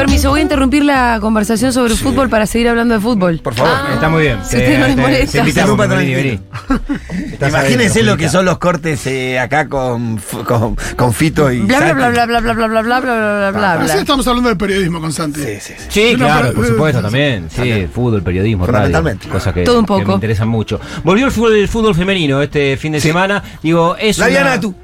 Permiso, 0.00 0.30
voy 0.30 0.40
a 0.40 0.42
interrumpir 0.42 0.82
la 0.84 1.18
conversación 1.20 1.72
sobre 1.74 1.94
fútbol 1.94 2.30
para 2.30 2.46
seguir 2.46 2.68
hablando 2.68 2.94
de 2.94 3.00
fútbol. 3.00 3.38
Por 3.42 3.54
favor. 3.54 3.72
Ah, 3.74 3.90
Está 3.94 4.08
muy 4.08 4.22
bien. 4.22 4.38
Si 4.44 4.56
a 4.56 4.58
ustedes 4.60 4.78
no 4.80 4.86
les 4.86 4.96
molesta. 4.96 5.46
Interrumpa 5.46 5.86
vení, 5.86 6.14
vení. 6.14 6.40
Imagínense 7.46 8.02
lo 8.02 8.16
que 8.16 8.28
son 8.28 8.44
los 8.44 8.58
cortes 8.58 9.06
eh, 9.06 9.38
acá 9.38 9.68
con, 9.68 10.18
con, 10.46 10.76
con 10.96 11.12
Fito 11.12 11.52
y. 11.52 11.60
Bla 11.60 11.80
bla 11.80 11.92
bla 11.92 12.10
bla 12.10 12.26
bla 12.26 12.40
bla 12.40 12.52
bla 12.54 12.66
bla 12.66 13.00
bla 13.00 13.50
bla 13.52 13.76
bla 13.76 13.94
estamos 13.94 14.26
hablando 14.26 14.48
de 14.48 14.56
periodismo 14.56 15.00
con 15.00 15.12
Santi. 15.12 15.40
Sí, 15.40 15.58
sí, 15.60 15.74
sí. 15.76 15.84
Sí, 15.88 16.16
claro, 16.16 16.52
por 16.54 16.66
supuesto 16.66 17.02
también. 17.02 17.48
Sí, 17.50 17.86
fútbol, 17.92 18.22
periodismo, 18.22 18.66
radio. 18.66 19.02
Cosas 19.30 19.52
que, 19.52 19.62
Todo 19.64 19.80
un 19.80 19.86
que 19.86 19.92
me 19.92 20.00
poco. 20.00 20.14
interesan 20.14 20.48
mucho. 20.48 20.80
Volvió 21.04 21.26
el 21.26 21.32
fútbol, 21.32 21.56
el 21.56 21.68
fútbol 21.68 21.94
femenino 21.94 22.40
este 22.42 22.76
fin 22.76 22.92
de 22.92 23.00
Sí. 23.00 23.08
semana. 23.08 23.42
Digo, 23.62 23.96
es 23.96 24.18
La 24.18 24.24
una- 24.26 24.30
Diana 24.32 24.60
tú. 24.60 24.74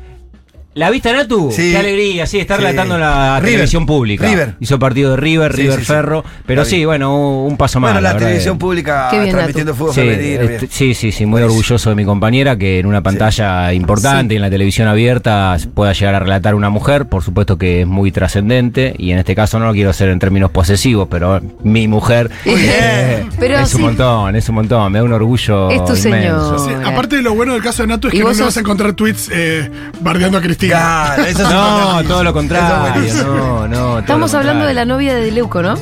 ¿La 0.77 0.91
viste 0.91 1.11
Natu? 1.11 1.51
Sí. 1.51 1.71
Qué 1.73 1.79
alegría, 1.79 2.27
sí, 2.27 2.39
está 2.39 2.57
Sí. 2.57 2.61
relatando 2.63 2.99
la 2.99 3.37
River. 3.41 3.51
televisión 3.53 3.87
pública. 3.87 4.29
River. 4.29 4.57
Hizo 4.61 4.79
partido 4.79 5.13
de 5.13 5.17
River, 5.17 5.53
Sí, 5.57 5.63
River 5.63 5.79
sí, 5.79 5.85
sí. 5.87 5.91
Ferro. 5.91 6.23
Pero 6.45 6.67
sí, 6.67 6.85
bueno, 6.85 7.45
un, 7.45 7.57
paso 7.57 7.81
más. 7.81 7.93
Bueno, 7.95 8.03
la, 8.07 8.19
televisión 8.19 8.59
pública 8.59 9.09
Qué 9.11 9.21
bien, 9.21 9.31
transmitiendo 9.33 9.73
Natu. 9.73 9.79
fútbol 9.85 9.95
Sí, 9.95 10.01
femenino. 10.03 10.41
bien. 10.43 10.53
este- 10.53 10.67
sí, 10.71 10.93
sí, 10.93 11.13
sí, 11.13 11.25
muy 11.25 11.41
orgulloso 11.41 11.89
de 11.89 11.97
mi 11.97 12.05
compañera 12.05 12.59
que 12.59 12.79
en 12.79 12.85
una 12.85 13.03
pantalla 13.03 13.73
importante 13.73 14.35
y 14.35 14.37
en 14.37 14.43
la 14.43 14.51
televisión 14.51 14.87
abierta 14.87 15.57
pueda 15.73 15.95
llegar 15.95 16.15
a 16.15 16.19
relatar 16.21 16.55
una 16.55 16.69
mujer, 16.69 17.07
por 17.07 17.23
supuesto 17.23 17.57
que 17.57 17.81
es 17.81 17.87
muy 17.87 18.13
trascendente 18.13 18.95
y 18.99 19.13
en 19.13 19.19
este 19.19 19.35
caso 19.35 19.59
no 19.59 19.65
lo 19.69 19.73
quiero 19.73 19.89
hacer 19.89 20.11
en 20.11 20.19
términos 20.19 20.51
posesivos, 20.51 21.09
pero 21.11 21.41
mi 21.63 21.89
mujer 21.89 22.31
eh, 22.45 23.25
Pero 23.39 23.55
es 23.61 23.73
un 23.73 23.79
sí. 23.79 23.83
montón, 23.83 24.37
es 24.37 24.47
un 24.51 24.57
montón, 24.57 24.93
me 24.93 24.99
da 24.99 25.05
un 25.07 25.13
orgullo 25.15 25.71
Es 25.71 25.83
tu 25.87 25.97
inmenso. 26.07 26.59
señor. 26.59 26.85
Aparte 26.85 27.17
de 27.17 27.23
lo 27.23 27.35
bueno 27.35 27.55
del 27.55 27.63
caso 27.63 27.83
de 27.83 27.87
Nato 27.89 28.09
es 28.09 28.15
¿Y 28.15 28.19
que 28.19 28.25
no 28.25 28.31
le 28.31 28.43
vas 28.43 28.57
a 28.59 28.61
encontrar 28.61 28.93
tweets 28.93 29.31
eh, 29.33 29.71
bardeando 30.03 30.37
a 30.37 30.43
Cristina. 30.43 30.66
Claro, 30.69 31.23
eso 31.25 31.43
es 31.43 31.51
No, 31.51 32.03
todo 32.05 32.25
lo 32.25 32.31
Eso 32.31 32.39
es 32.39 32.43
contrario, 32.51 32.93
buenísimo. 32.93 33.35
no, 33.37 33.69
no. 33.69 33.79
todo 33.87 33.99
Estamos 34.01 34.33
lo 34.33 34.39
hablando 34.39 34.65
de 34.67 34.75
la 34.75 34.85
novia 34.85 35.15
de 35.15 35.31
Leuco, 35.31 35.63
¿no? 35.63 35.75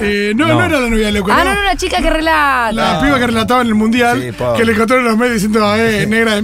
Eh, 0.00 0.32
no, 0.34 0.46
no, 0.48 0.54
No. 0.54 0.64
era 0.64 0.80
la 0.80 0.88
novia 0.88 1.06
de 1.06 1.12
Leuco. 1.12 1.30
Ah, 1.32 1.44
no. 1.44 1.54
no, 1.54 1.62
la 1.62 1.76
chica 1.76 2.00
que 2.00 2.10
relata. 2.10 2.72
La 2.72 3.00
piba 3.00 3.18
que 3.18 3.26
relataba 3.26 3.60
en 3.62 3.66
el 3.68 3.74
mundial, 3.74 4.20
Sí, 4.20 4.44
que 4.56 4.64
le 4.64 4.72
encontraron 4.72 5.04
en 5.04 5.10
los 5.10 5.18
medios 5.18 5.34
diciendo, 5.34 5.74
eh, 5.76 6.06
negra, 6.08 6.40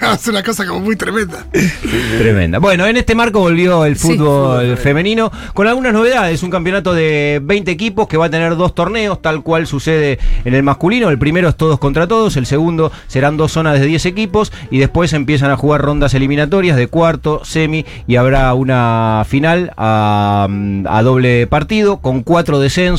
hace 0.12 0.30
una 0.30 0.42
cosa 0.42 0.66
como 0.66 0.80
muy 0.80 0.96
tremenda. 0.96 1.44
Tremenda. 2.18 2.58
Bueno, 2.58 2.86
en 2.86 2.96
este 2.96 3.14
marco 3.14 3.40
volvió 3.40 3.84
el 3.84 3.96
fútbol 3.96 4.76
femenino 4.78 5.30
con 5.52 5.66
algunas 5.66 5.92
novedades. 5.92 6.42
Un 6.42 6.50
campeonato 6.50 6.94
de 6.94 7.40
20 7.42 7.70
equipos 7.70 8.08
que 8.08 8.16
va 8.16 8.26
a 8.26 8.30
tener 8.30 8.56
dos 8.56 8.74
torneos, 8.74 9.20
tal 9.20 9.42
cual 9.42 9.66
sucede 9.66 10.18
en 10.44 10.54
el 10.54 10.62
masculino. 10.62 11.10
El 11.10 11.18
primero 11.18 11.48
es 11.48 11.56
todos 11.56 11.78
contra 11.78 12.06
todos, 12.06 12.36
el 12.36 12.46
segundo 12.46 12.90
serán 13.06 13.36
dos 13.36 13.52
zonas 13.52 13.78
de 13.80 13.86
10 13.86 14.06
equipos 14.06 14.52
y 14.70 14.78
después 14.78 15.12
empiezan 15.12 15.50
a 15.50 15.56
jugar 15.56 15.82
rondas 15.82 16.14
eliminatorias 16.14 16.76
de 16.76 16.86
cuarto, 16.86 17.44
semi 17.44 17.84
y 18.06 18.16
habrá 18.16 18.54
una 18.54 19.24
final 19.28 19.72
a, 19.76 20.48
a 20.86 21.02
doble 21.02 21.46
partido 21.46 21.98
con 21.98 22.22
cuatro 22.22 22.60
descensos 22.60 22.93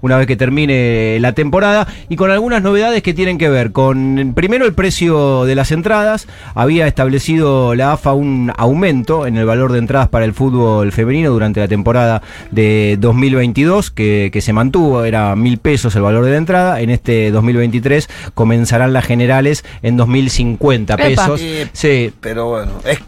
una 0.00 0.16
vez 0.16 0.26
que 0.26 0.36
termine 0.36 1.18
la 1.20 1.32
temporada 1.32 1.86
y 2.08 2.16
con 2.16 2.30
algunas 2.30 2.62
novedades 2.62 3.02
que 3.02 3.14
tienen 3.14 3.38
que 3.38 3.48
ver 3.48 3.72
con 3.72 4.32
primero 4.34 4.66
el 4.66 4.74
precio 4.74 5.44
de 5.44 5.54
las 5.54 5.72
entradas. 5.72 6.26
Había 6.54 6.86
establecido 6.86 7.74
la 7.74 7.92
AFA 7.92 8.12
un 8.12 8.52
aumento 8.56 9.26
en 9.26 9.36
el 9.36 9.46
valor 9.46 9.72
de 9.72 9.78
entradas 9.78 10.08
para 10.08 10.24
el 10.24 10.34
fútbol 10.34 10.92
femenino 10.92 11.30
durante 11.30 11.60
la 11.60 11.68
temporada 11.68 12.22
de 12.50 12.96
2022 13.00 13.90
que, 13.90 14.30
que 14.32 14.40
se 14.40 14.52
mantuvo, 14.52 15.04
era 15.04 15.34
mil 15.36 15.58
pesos 15.58 15.94
el 15.96 16.02
valor 16.02 16.24
de 16.24 16.32
la 16.32 16.36
entrada. 16.36 16.80
En 16.80 16.90
este 16.90 17.30
2023 17.30 18.08
comenzarán 18.34 18.92
las 18.92 19.04
generales 19.04 19.64
en 19.82 19.96
2050 19.96 20.94
Epa. 20.94 21.04
pesos. 21.04 21.40
Eh, 21.42 21.68
Sí, 21.72 22.12
Pero 22.20 22.48
bueno, 22.48 22.72
es. 22.84 22.98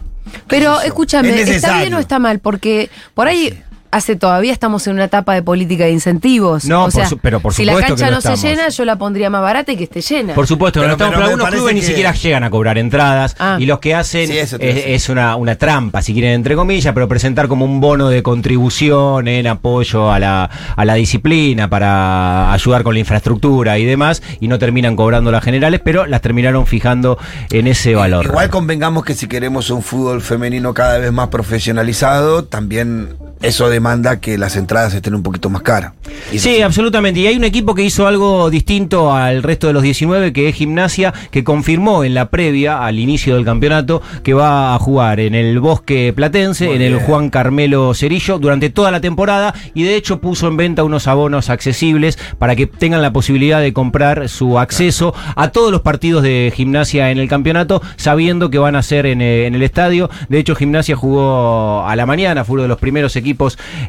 Pero 0.47 0.79
escúchame, 0.81 1.41
es 1.41 1.49
¿está 1.49 1.79
bien 1.79 1.93
o 1.93 1.99
está 1.99 2.19
mal? 2.19 2.39
Porque 2.39 2.89
por 3.13 3.27
ahí 3.27 3.57
hace 3.91 4.15
todavía 4.15 4.53
estamos 4.53 4.87
en 4.87 4.93
una 4.93 5.05
etapa 5.05 5.33
de 5.33 5.43
política 5.43 5.85
de 5.85 5.91
incentivos. 5.91 6.65
No, 6.65 6.81
o 6.81 6.83
por 6.85 6.91
sea, 6.93 7.05
su- 7.07 7.17
pero 7.17 7.39
por 7.39 7.53
si 7.53 7.65
la 7.65 7.73
supuesto 7.73 7.95
que 7.95 8.01
cancha 8.01 8.11
lo 8.15 8.21
no 8.29 8.35
se 8.37 8.47
llena, 8.47 8.69
yo 8.69 8.85
la 8.85 8.97
pondría 8.97 9.29
más 9.29 9.41
barata 9.41 9.71
y 9.71 9.77
que 9.77 9.83
esté 9.83 10.01
llena. 10.01 10.33
Por 10.33 10.47
supuesto, 10.47 10.79
Pero- 10.79 10.87
no 10.87 10.93
estamos, 10.93 11.13
pero 11.15 11.25
algunos 11.25 11.49
clubes 11.49 11.75
ni 11.75 11.81
siquiera 11.81 12.13
llegan 12.13 12.43
a 12.43 12.49
cobrar 12.49 12.77
entradas 12.77 13.35
Ah. 13.39 13.57
y 13.59 13.65
los 13.65 13.79
que 13.79 13.93
hacen 13.95 14.27
Sí, 14.27 14.37
es, 14.37 14.51
decir. 14.51 14.83
es 14.87 15.09
una, 15.09 15.35
una 15.35 15.55
trampa, 15.55 16.01
si 16.01 16.13
quieren, 16.13 16.31
entre 16.33 16.55
comillas, 16.55 16.93
pero 16.93 17.07
presentar 17.07 17.47
como 17.47 17.65
un 17.65 17.79
bono 17.81 18.09
de 18.09 18.23
contribución 18.23 19.27
en 19.27 19.47
apoyo 19.47 20.11
a 20.11 20.19
la, 20.19 20.49
a 20.75 20.85
la 20.85 20.93
disciplina 20.95 21.69
para 21.69 22.53
ayudar 22.53 22.83
con 22.83 22.93
la 22.93 22.99
infraestructura 22.99 23.77
y 23.77 23.85
demás 23.85 24.21
y 24.39 24.47
no 24.47 24.57
terminan 24.59 24.95
cobrando 24.95 25.31
las 25.31 25.43
generales, 25.43 25.81
pero 25.83 26.05
las 26.05 26.21
terminaron 26.21 26.65
fijando 26.67 27.17
en 27.49 27.67
ese 27.67 27.95
valor. 27.95 28.25
Igual 28.25 28.49
convengamos 28.49 29.03
que 29.03 29.13
si 29.15 29.27
queremos 29.27 29.69
un 29.69 29.81
fútbol 29.83 30.21
femenino 30.21 30.73
cada 30.73 30.97
vez 30.97 31.11
más 31.11 31.27
profesionalizado, 31.29 32.45
también 32.45 33.15
eso 33.41 33.69
demanda 33.69 34.19
que 34.19 34.37
las 34.37 34.55
entradas 34.55 34.93
estén 34.93 35.15
un 35.15 35.23
poquito 35.23 35.49
más 35.49 35.63
caras. 35.63 35.93
Sí, 36.35 36.61
absolutamente. 36.61 37.19
Y 37.19 37.27
hay 37.27 37.35
un 37.35 37.43
equipo 37.43 37.73
que 37.73 37.83
hizo 37.83 38.05
algo 38.05 38.49
distinto 38.49 39.13
al 39.13 39.41
resto 39.41 39.67
de 39.67 39.73
los 39.73 39.81
19, 39.83 40.31
que 40.31 40.49
es 40.49 40.55
Gimnasia, 40.55 41.13
que 41.31 41.43
confirmó 41.43 42.03
en 42.03 42.13
la 42.13 42.29
previa, 42.29 42.85
al 42.85 42.99
inicio 42.99 43.35
del 43.35 43.45
campeonato, 43.45 44.01
que 44.23 44.33
va 44.33 44.75
a 44.75 44.79
jugar 44.79 45.19
en 45.19 45.33
el 45.33 45.59
Bosque 45.59 46.13
Platense, 46.15 46.67
Muy 46.67 46.75
en 46.75 46.81
el. 46.81 47.01
Juan 47.01 47.29
Carmelo 47.29 47.93
Cerillo, 47.95 48.37
durante 48.37 48.69
toda 48.69 48.91
la 48.91 49.01
temporada. 49.01 49.55
Y 49.73 49.83
de 49.83 49.95
hecho 49.95 50.21
puso 50.21 50.47
en 50.47 50.57
venta 50.57 50.83
unos 50.83 51.07
abonos 51.07 51.49
accesibles 51.49 52.19
para 52.37 52.55
que 52.55 52.67
tengan 52.67 53.01
la 53.01 53.11
posibilidad 53.11 53.59
de 53.59 53.73
comprar 53.73 54.29
su 54.29 54.59
acceso 54.59 55.15
a 55.35 55.49
todos 55.49 55.71
los 55.71 55.81
partidos 55.81 56.21
de 56.21 56.53
Gimnasia 56.55 57.09
en 57.09 57.17
el 57.17 57.27
campeonato, 57.27 57.81
sabiendo 57.95 58.49
que 58.49 58.59
van 58.59 58.75
a 58.75 58.83
ser 58.83 59.07
en, 59.07 59.21
eh, 59.21 59.47
en 59.47 59.55
el 59.55 59.63
estadio. 59.63 60.09
De 60.29 60.37
hecho, 60.37 60.55
Gimnasia 60.55 60.95
jugó 60.95 61.85
a 61.87 61.95
la 61.95 62.05
mañana, 62.05 62.45
fue 62.45 62.53
uno 62.55 62.63
de 62.63 62.69
los 62.69 62.77
primeros 62.77 63.15
equipos 63.15 63.30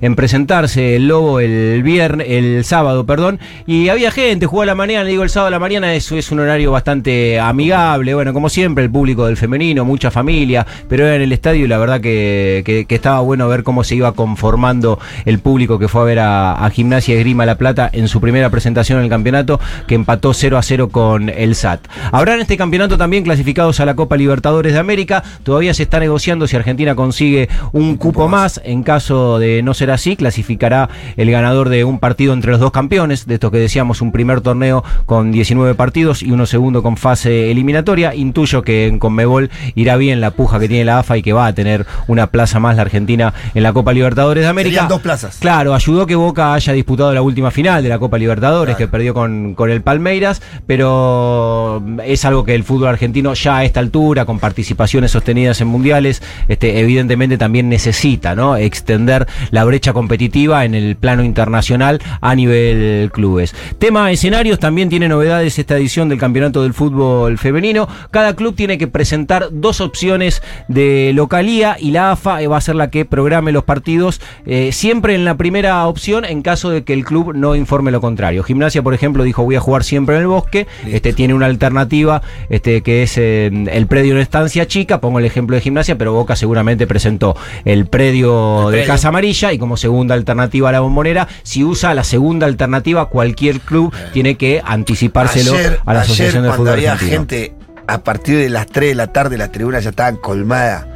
en 0.01 0.15
presentarse, 0.15 0.97
el 0.97 1.09
Lobo 1.09 1.41
el 1.41 1.83
viernes, 1.83 2.27
el 2.31 2.65
sábado, 2.65 3.05
perdón, 3.07 3.39
y 3.67 3.89
había 3.89 4.11
gente, 4.11 4.47
jugó 4.47 4.63
a 4.63 4.67
la 4.67 4.75
mañana, 4.75 5.05
digo 5.09 5.23
el 5.23 5.31
sábado 5.31 5.49
a 5.49 5.51
la 5.51 5.59
mañana, 5.59 5.95
eso 5.95 6.17
es 6.17 6.31
un 6.31 6.41
horario 6.41 6.71
bastante 6.73 7.39
amigable, 7.41 8.15
bueno, 8.15 8.33
como 8.33 8.49
siempre, 8.49 8.85
el 8.85 8.91
público 8.91 9.27
del 9.27 9.37
femenino, 9.37 9.85
mucha 9.85 10.11
familia, 10.11 10.67
pero 10.89 11.07
era 11.07 11.17
en 11.17 11.23
el 11.23 11.33
estadio 11.33 11.65
y 11.65 11.69
la 11.69 11.79
verdad 11.79 12.01
que, 12.01 12.63
que- 12.65 12.87
estaba 12.95 13.21
bueno 13.21 13.49
ver 13.49 13.63
cómo 13.65 13.83
se 13.85 13.97
iba 13.97 14.13
conformando 14.13 14.99
el 15.25 15.39
público 15.41 15.79
que 15.79 15.89
fue 15.89 16.03
a 16.03 16.05
ver 16.05 16.19
a, 16.21 16.53
a 16.65 16.71
Gimnasia 16.71 17.17
Esgrima 17.17 17.47
La 17.47 17.57
Plata 17.57 17.89
en 17.93 18.07
su 18.07 18.21
primera 18.21 18.51
presentación 18.51 18.99
en 18.99 19.05
el 19.05 19.11
campeonato, 19.11 19.59
que 19.89 19.95
empató 19.95 20.33
0 20.35 20.57
a 20.59 20.63
0 20.63 20.89
con 20.91 21.29
el 21.29 21.55
SAT. 21.55 21.81
Habrá 22.13 22.35
en 22.35 22.41
este 22.43 22.57
campeonato 22.57 22.99
también 22.99 23.25
clasificados 23.25 23.81
a 23.81 23.87
la 23.87 23.95
Copa 23.97 24.17
Libertadores 24.17 24.75
de 24.75 24.79
América, 24.79 25.23
todavía 25.43 25.75
se 25.75 25.83
está 25.85 25.99
negociando 26.01 26.47
si 26.47 26.55
Argentina 26.55 26.95
consigue 26.95 27.49
un 27.73 27.97
cupo 27.97 28.29
más, 28.29 28.61
en 28.65 28.83
caso 28.83 29.32
de 29.39 29.63
no 29.63 29.75
ser 29.75 29.91
así, 29.91 30.17
clasificará 30.17 30.89
el 31.17 31.31
ganador 31.31 31.69
de 31.69 31.85
un 31.85 31.99
partido 31.99 32.33
entre 32.33 32.51
los 32.53 32.61
dos 32.61 32.71
campeones, 32.73 33.27
de 33.27 33.35
estos 33.35 33.51
que 33.51 33.59
decíamos, 33.59 34.01
un 34.03 34.13
primer 34.13 34.41
torneo 34.41 34.85
con 35.07 35.33
19 35.33 35.75
partidos 35.75 36.23
y 36.23 36.31
uno 36.33 36.47
segundo 36.47 36.83
con 36.83 36.97
fase 36.97 37.51
eliminatoria. 37.51 38.15
Intuyo 38.15 38.63
que 38.63 38.87
en 38.87 38.99
Conmebol 38.99 39.51
irá 39.75 39.97
bien 39.97 40.21
la 40.21 40.31
puja 40.33 40.59
que 40.59 40.69
tiene 40.69 40.85
la 40.85 40.99
AFA 41.01 41.19
y 41.19 41.23
que 41.23 41.33
va 41.33 41.47
a 41.47 41.53
tener 41.55 41.87
una 42.07 42.29
plaza 42.29 42.61
más 42.61 42.77
la 42.77 42.83
Argentina 42.83 43.33
en 43.55 43.63
la 43.63 43.73
Copa 43.73 43.93
Libertadores 43.93 44.43
de 44.45 44.49
América. 44.49 44.75
Serían 44.75 44.89
dos 44.89 45.01
plazas. 45.01 45.39
Claro, 45.41 45.75
ayudó 45.75 46.07
que 46.07 46.15
Boca 46.15 46.55
haya 46.55 46.73
disputado 46.73 47.13
la 47.13 47.23
última 47.23 47.51
final 47.51 47.83
de 47.83 47.89
la 47.89 47.99
Copa 47.99 48.19
Libertadores, 48.19 48.77
Claro. 48.77 48.79
que 48.79 48.91
perdió 48.91 49.15
con, 49.15 49.55
con 49.55 49.71
el 49.71 49.83
Palmeiras, 49.83 50.41
pero 50.67 51.83
es 52.05 52.25
algo 52.25 52.45
que 52.45 52.55
el 52.55 52.65
fútbol 52.65 52.89
argentino 52.89 53.35
ya 53.35 53.59
a 53.59 53.65
esta 53.65 53.81
altura, 53.81 54.25
con 54.25 54.39
participaciones 54.39 55.11
sostenidas 55.11 55.61
en 55.61 55.69
mundiales, 55.69 56.23
este, 56.49 56.81
evidentemente 56.81 57.39
también 57.39 57.69
necesita, 57.69 58.35
¿no? 58.35 58.57
Extender 58.57 59.22
la 59.51 59.65
brecha 59.65 59.93
competitiva 59.93 60.65
en 60.65 60.75
el 60.75 60.97
plano 60.97 61.25
internacional 61.25 62.01
a 62.21 62.35
nivel 62.35 63.11
clubes. 63.13 63.55
Tema 63.79 64.11
escenarios, 64.11 64.59
también 64.59 64.89
tiene 64.89 65.09
novedades 65.09 65.59
esta 65.59 65.77
edición 65.77 66.09
del 66.09 66.19
Campeonato 66.19 66.63
del 66.63 66.75
Fútbol 66.75 67.39
Femenino. 67.39 67.89
Cada 68.11 68.35
club 68.35 68.55
tiene 68.55 68.79
que 68.79 68.89
presentar 68.89 69.49
dos 69.51 69.81
opciones 69.81 70.43
de 70.69 71.13
localía 71.15 71.77
y 71.79 71.91
la 71.91 72.13
AFA 72.13 72.47
va 72.49 72.57
a 72.57 72.61
ser 72.61 72.77
la 72.77 72.91
que 72.91 73.05
programe 73.05 73.53
los 73.53 73.65
partidos 73.65 74.21
eh, 74.47 74.73
siempre 74.73 75.15
en 75.15 75.25
la 75.25 75.37
primera 75.37 75.87
opción 75.87 76.25
en 76.25 76.43
caso 76.43 76.71
de 76.71 76.85
que 76.85 76.93
el 76.93 77.05
club 77.05 77.35
no 77.35 77.55
informe 77.55 77.91
lo 77.91 78.01
contrario. 78.01 78.43
Gimnasia, 78.43 78.83
por 78.83 78.95
ejemplo, 78.95 79.25
dijo 79.25 79.45
voy 79.45 79.57
a 79.57 79.61
jugar 79.61 79.85
siempre 79.85 80.17
en 80.17 80.23
el 80.23 80.29
bosque, 80.29 80.67
este 80.87 81.13
tiene 81.13 81.35
una 81.35 81.47
alternativa 81.47 82.23
este 82.49 82.83
que 82.83 83.03
es 83.03 83.17
eh, 83.19 83.47
el 83.47 83.87
predio 83.87 84.15
en 84.15 84.21
estancia 84.21 84.67
chica, 84.67 85.01
pongo 85.01 85.19
el 85.19 85.25
ejemplo 85.25 85.57
de 85.57 85.63
Gimnasia, 85.63 85.97
pero 85.97 86.13
Boca 86.13 86.37
seguramente 86.37 86.87
presentó 86.87 87.37
el 87.65 87.87
predio 87.87 88.69
El 88.69 88.73
de 88.73 88.79
predio. 88.79 88.93
Casa 88.93 89.12
Amarilla 89.13 89.53
y 89.53 89.59
como 89.59 89.77
segunda 89.77 90.15
alternativa 90.15 90.71
a 90.71 90.73
la 90.73 90.81
bombonera, 90.81 91.29
si 91.43 91.63
usa 91.65 91.95
la 91.95 92.03
segunda 92.03 92.47
alternativa, 92.47 93.07
cualquier 93.11 93.61
club 93.61 93.93
tiene 94.13 94.37
que 94.37 94.63
anticipárselo 94.65 95.53
Ayer, 95.53 95.81
a 95.85 95.93
la 95.93 96.01
ayer 96.01 96.13
Asociación 96.13 96.45
de 96.45 96.53
Fútbol 96.53 96.69
había 96.71 96.93
Argentino. 96.93 97.21
gente 97.21 97.55
a 97.87 98.03
partir 98.03 98.39
de 98.39 98.49
las 98.49 98.67
3 98.67 98.91
de 98.91 98.95
la 98.95 99.13
tarde 99.13 99.37
las 99.37 99.53
tribunas 99.53 99.85
ya 99.85 99.91
estaban 99.91 100.17
colmadas. 100.17 100.87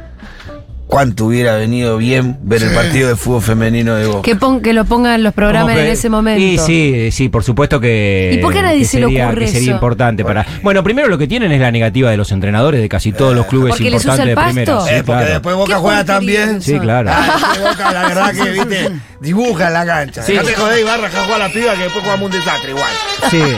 ¿Cuánto 0.87 1.25
hubiera 1.25 1.57
venido 1.57 1.97
bien 1.97 2.37
ver 2.43 2.63
el 2.63 2.73
partido 2.73 3.09
de 3.09 3.17
fútbol 3.17 3.41
femenino 3.41 3.95
de 3.95 4.07
Boca? 4.07 4.21
Que, 4.21 4.37
pon- 4.37 4.61
que 4.61 4.71
lo 4.71 4.85
pongan 4.85 5.21
los 5.21 5.33
programas 5.33 5.73
¿Cómo 5.73 5.85
en 5.85 5.91
ese 5.91 6.07
momento. 6.09 6.41
Y 6.41 6.57
sí, 6.57 7.09
sí, 7.11 7.27
por 7.27 7.43
supuesto 7.43 7.81
que. 7.81 8.31
¿Y 8.33 8.37
por 8.37 8.53
qué 8.53 8.61
nadie 8.61 8.79
que 8.79 8.85
se 8.85 9.01
le 9.01 9.07
sería, 9.07 9.27
ocurre 9.27 9.41
que 9.41 9.47
sería 9.51 9.67
eso? 9.67 9.71
importante 9.75 10.23
para. 10.23 10.45
Bueno, 10.63 10.83
primero 10.83 11.09
lo 11.09 11.17
que 11.17 11.27
tienen 11.27 11.51
es 11.51 11.59
la 11.59 11.71
negativa 11.71 12.09
de 12.09 12.15
los 12.15 12.31
entrenadores 12.31 12.79
de 12.79 12.87
casi 12.87 13.11
todos 13.11 13.35
los 13.35 13.47
clubes 13.47 13.71
¿Porque 13.71 13.91
les 13.91 14.05
usa 14.05 14.13
importantes 14.15 14.29
el 14.29 14.35
de 14.35 14.41
primera. 14.63 14.81
Sí, 14.81 14.87
Eh, 14.93 15.03
porque 15.05 15.19
claro. 15.19 15.33
después 15.33 15.55
¿Qué 15.55 15.59
Boca 15.59 15.75
juega 15.79 16.05
también. 16.05 16.61
Sí, 16.61 16.79
claro. 16.79 17.09
Ah, 17.13 17.53
Boca, 17.59 17.91
la 17.91 18.07
verdad 18.07 18.31
que, 18.33 18.49
viste, 18.51 18.91
dibuja 19.19 19.67
en 19.67 19.73
la 19.73 19.85
cancha. 19.85 20.23
Sí. 20.23 20.31
Dejate 20.31 20.55
joder 20.55 20.79
y 20.79 20.83
barra 20.83 21.07
a 21.07 21.23
jugar 21.25 21.41
a 21.41 21.47
la 21.47 21.53
piba 21.53 21.73
que 21.75 21.83
después 21.83 22.03
jugamos 22.05 22.25
un 22.27 22.31
desastre 22.31 22.69
igual. 22.71 22.91
Sí. 23.29 23.43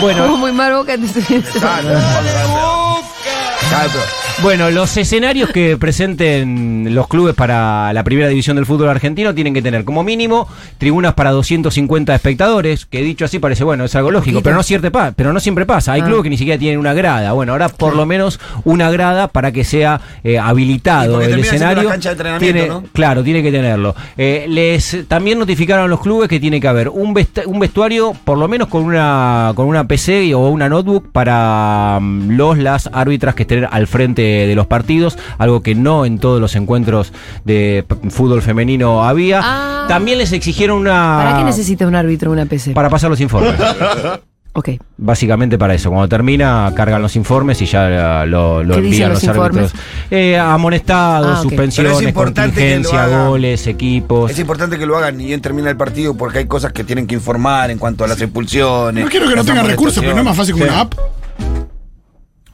Bueno, 0.00 0.20
Estuvo 0.22 0.38
muy 0.38 0.52
mal 0.52 0.72
Boca. 0.74 0.94
entonces- 0.94 1.28
Exacto. 1.28 1.90
Bueno, 4.42 4.70
los 4.70 4.96
escenarios 4.96 5.50
que 5.50 5.76
presenten 5.76 6.94
los 6.94 7.08
clubes 7.08 7.34
para 7.34 7.92
la 7.92 8.02
primera 8.02 8.26
división 8.28 8.56
del 8.56 8.64
fútbol 8.64 8.88
argentino 8.88 9.34
tienen 9.34 9.52
que 9.52 9.60
tener 9.60 9.84
como 9.84 10.02
mínimo 10.02 10.48
tribunas 10.78 11.12
para 11.12 11.30
250 11.32 12.14
espectadores, 12.14 12.86
que 12.86 13.02
dicho 13.02 13.26
así 13.26 13.38
parece 13.38 13.64
bueno, 13.64 13.84
es 13.84 13.94
algo 13.96 14.10
lógico, 14.10 14.40
pero 14.40 14.56
no, 14.56 14.62
siempre 14.62 14.90
pa- 14.90 15.12
pero 15.12 15.34
no 15.34 15.40
siempre 15.40 15.66
pasa. 15.66 15.92
Hay 15.92 16.00
Ah. 16.00 16.04
clubes 16.06 16.22
que 16.22 16.30
ni 16.30 16.38
siquiera 16.38 16.58
tienen 16.58 16.78
una 16.78 16.94
grada. 16.94 17.32
Bueno, 17.32 17.52
ahora 17.52 17.68
por 17.68 17.94
lo 17.94 18.06
menos 18.06 18.40
una 18.64 18.90
grada 18.90 19.28
para 19.28 19.52
que 19.52 19.62
sea 19.62 20.00
eh, 20.24 20.38
habilitado 20.38 21.20
el 21.20 21.38
escenario. 21.40 21.90
de 21.90 21.94
entrenamiento, 21.94 22.38
tiene, 22.40 22.66
¿no? 22.66 22.84
Claro, 22.94 23.22
tiene 23.22 23.42
que 23.42 23.52
tenerlo. 23.52 23.94
Eh, 24.16 24.46
les 24.48 25.04
también 25.06 25.38
notificaron 25.38 25.84
a 25.84 25.88
los 25.88 26.00
clubes 26.00 26.28
que 26.30 26.40
tiene 26.40 26.60
que 26.60 26.68
haber 26.68 26.88
un, 26.88 27.14
un 27.46 27.60
vestuario, 27.60 28.14
por 28.24 28.38
lo 28.38 28.48
menos 28.48 28.68
con 28.68 28.84
una 28.84 29.52
con 29.54 29.66
una 29.66 29.86
PC 29.86 30.34
o 30.34 30.48
una 30.48 30.68
notebook 30.70 31.08
para 31.12 31.98
mm, 32.00 32.30
los 32.30 32.56
las 32.56 32.88
árbitras 32.90 33.34
que 33.34 33.42
estén 33.42 33.66
al 33.70 33.86
frente 33.86 34.29
de 34.46 34.54
los 34.54 34.66
partidos, 34.66 35.18
algo 35.38 35.62
que 35.62 35.74
no 35.74 36.04
en 36.04 36.18
todos 36.18 36.40
los 36.40 36.54
encuentros 36.56 37.12
de 37.44 37.84
fútbol 38.10 38.42
femenino 38.42 39.04
había. 39.04 39.40
Ah. 39.42 39.86
También 39.88 40.18
les 40.18 40.32
exigieron 40.32 40.78
una 40.78 41.20
¿Para 41.24 41.38
qué 41.38 41.44
necesita 41.44 41.86
un 41.86 41.94
árbitro 41.94 42.30
una 42.30 42.46
PC? 42.46 42.72
para 42.72 42.88
pasar 42.90 43.10
los 43.10 43.20
informes. 43.20 43.54
Ok. 44.52 44.70
Básicamente 44.96 45.56
para 45.56 45.74
eso. 45.74 45.90
Cuando 45.90 46.08
termina, 46.08 46.72
cargan 46.74 47.00
los 47.00 47.14
informes 47.14 47.62
y 47.62 47.66
ya 47.66 48.24
lo, 48.26 48.64
lo 48.64 48.74
¿Qué 48.74 48.80
dicen 48.80 49.04
envían 49.04 49.10
los 49.12 49.22
los, 49.22 49.36
árbitros. 49.36 49.72
Eh, 50.10 50.36
amonestados, 50.36 51.38
Ah, 51.38 51.42
suspensiones, 51.42 52.12
contingencia, 52.12 53.06
goles, 53.06 53.68
equipos. 53.68 54.28
Es 54.28 54.40
importante 54.40 54.76
que 54.76 54.86
lo 54.86 54.96
hagan 54.98 55.18
ni 55.18 55.26
bien 55.26 55.40
termina 55.40 55.70
el 55.70 55.76
partido 55.76 56.16
porque 56.16 56.38
hay 56.38 56.46
cosas 56.46 56.72
que 56.72 56.82
tienen 56.82 57.06
que 57.06 57.14
informar 57.14 57.70
en 57.70 57.78
cuanto 57.78 58.02
a 58.02 58.08
las 58.08 58.20
expulsiones. 58.20 59.04
No 59.04 59.08
quiero 59.08 59.26
que 59.26 59.30
no 59.30 59.36
las 59.36 59.46
tenga 59.46 59.62
recursos, 59.62 60.00
pero 60.02 60.14
no 60.14 60.18
es 60.22 60.24
más 60.26 60.36
fácil 60.36 60.56
que 60.56 60.62
Sí. 60.62 60.68
una 60.68 60.80
app. 60.80 60.94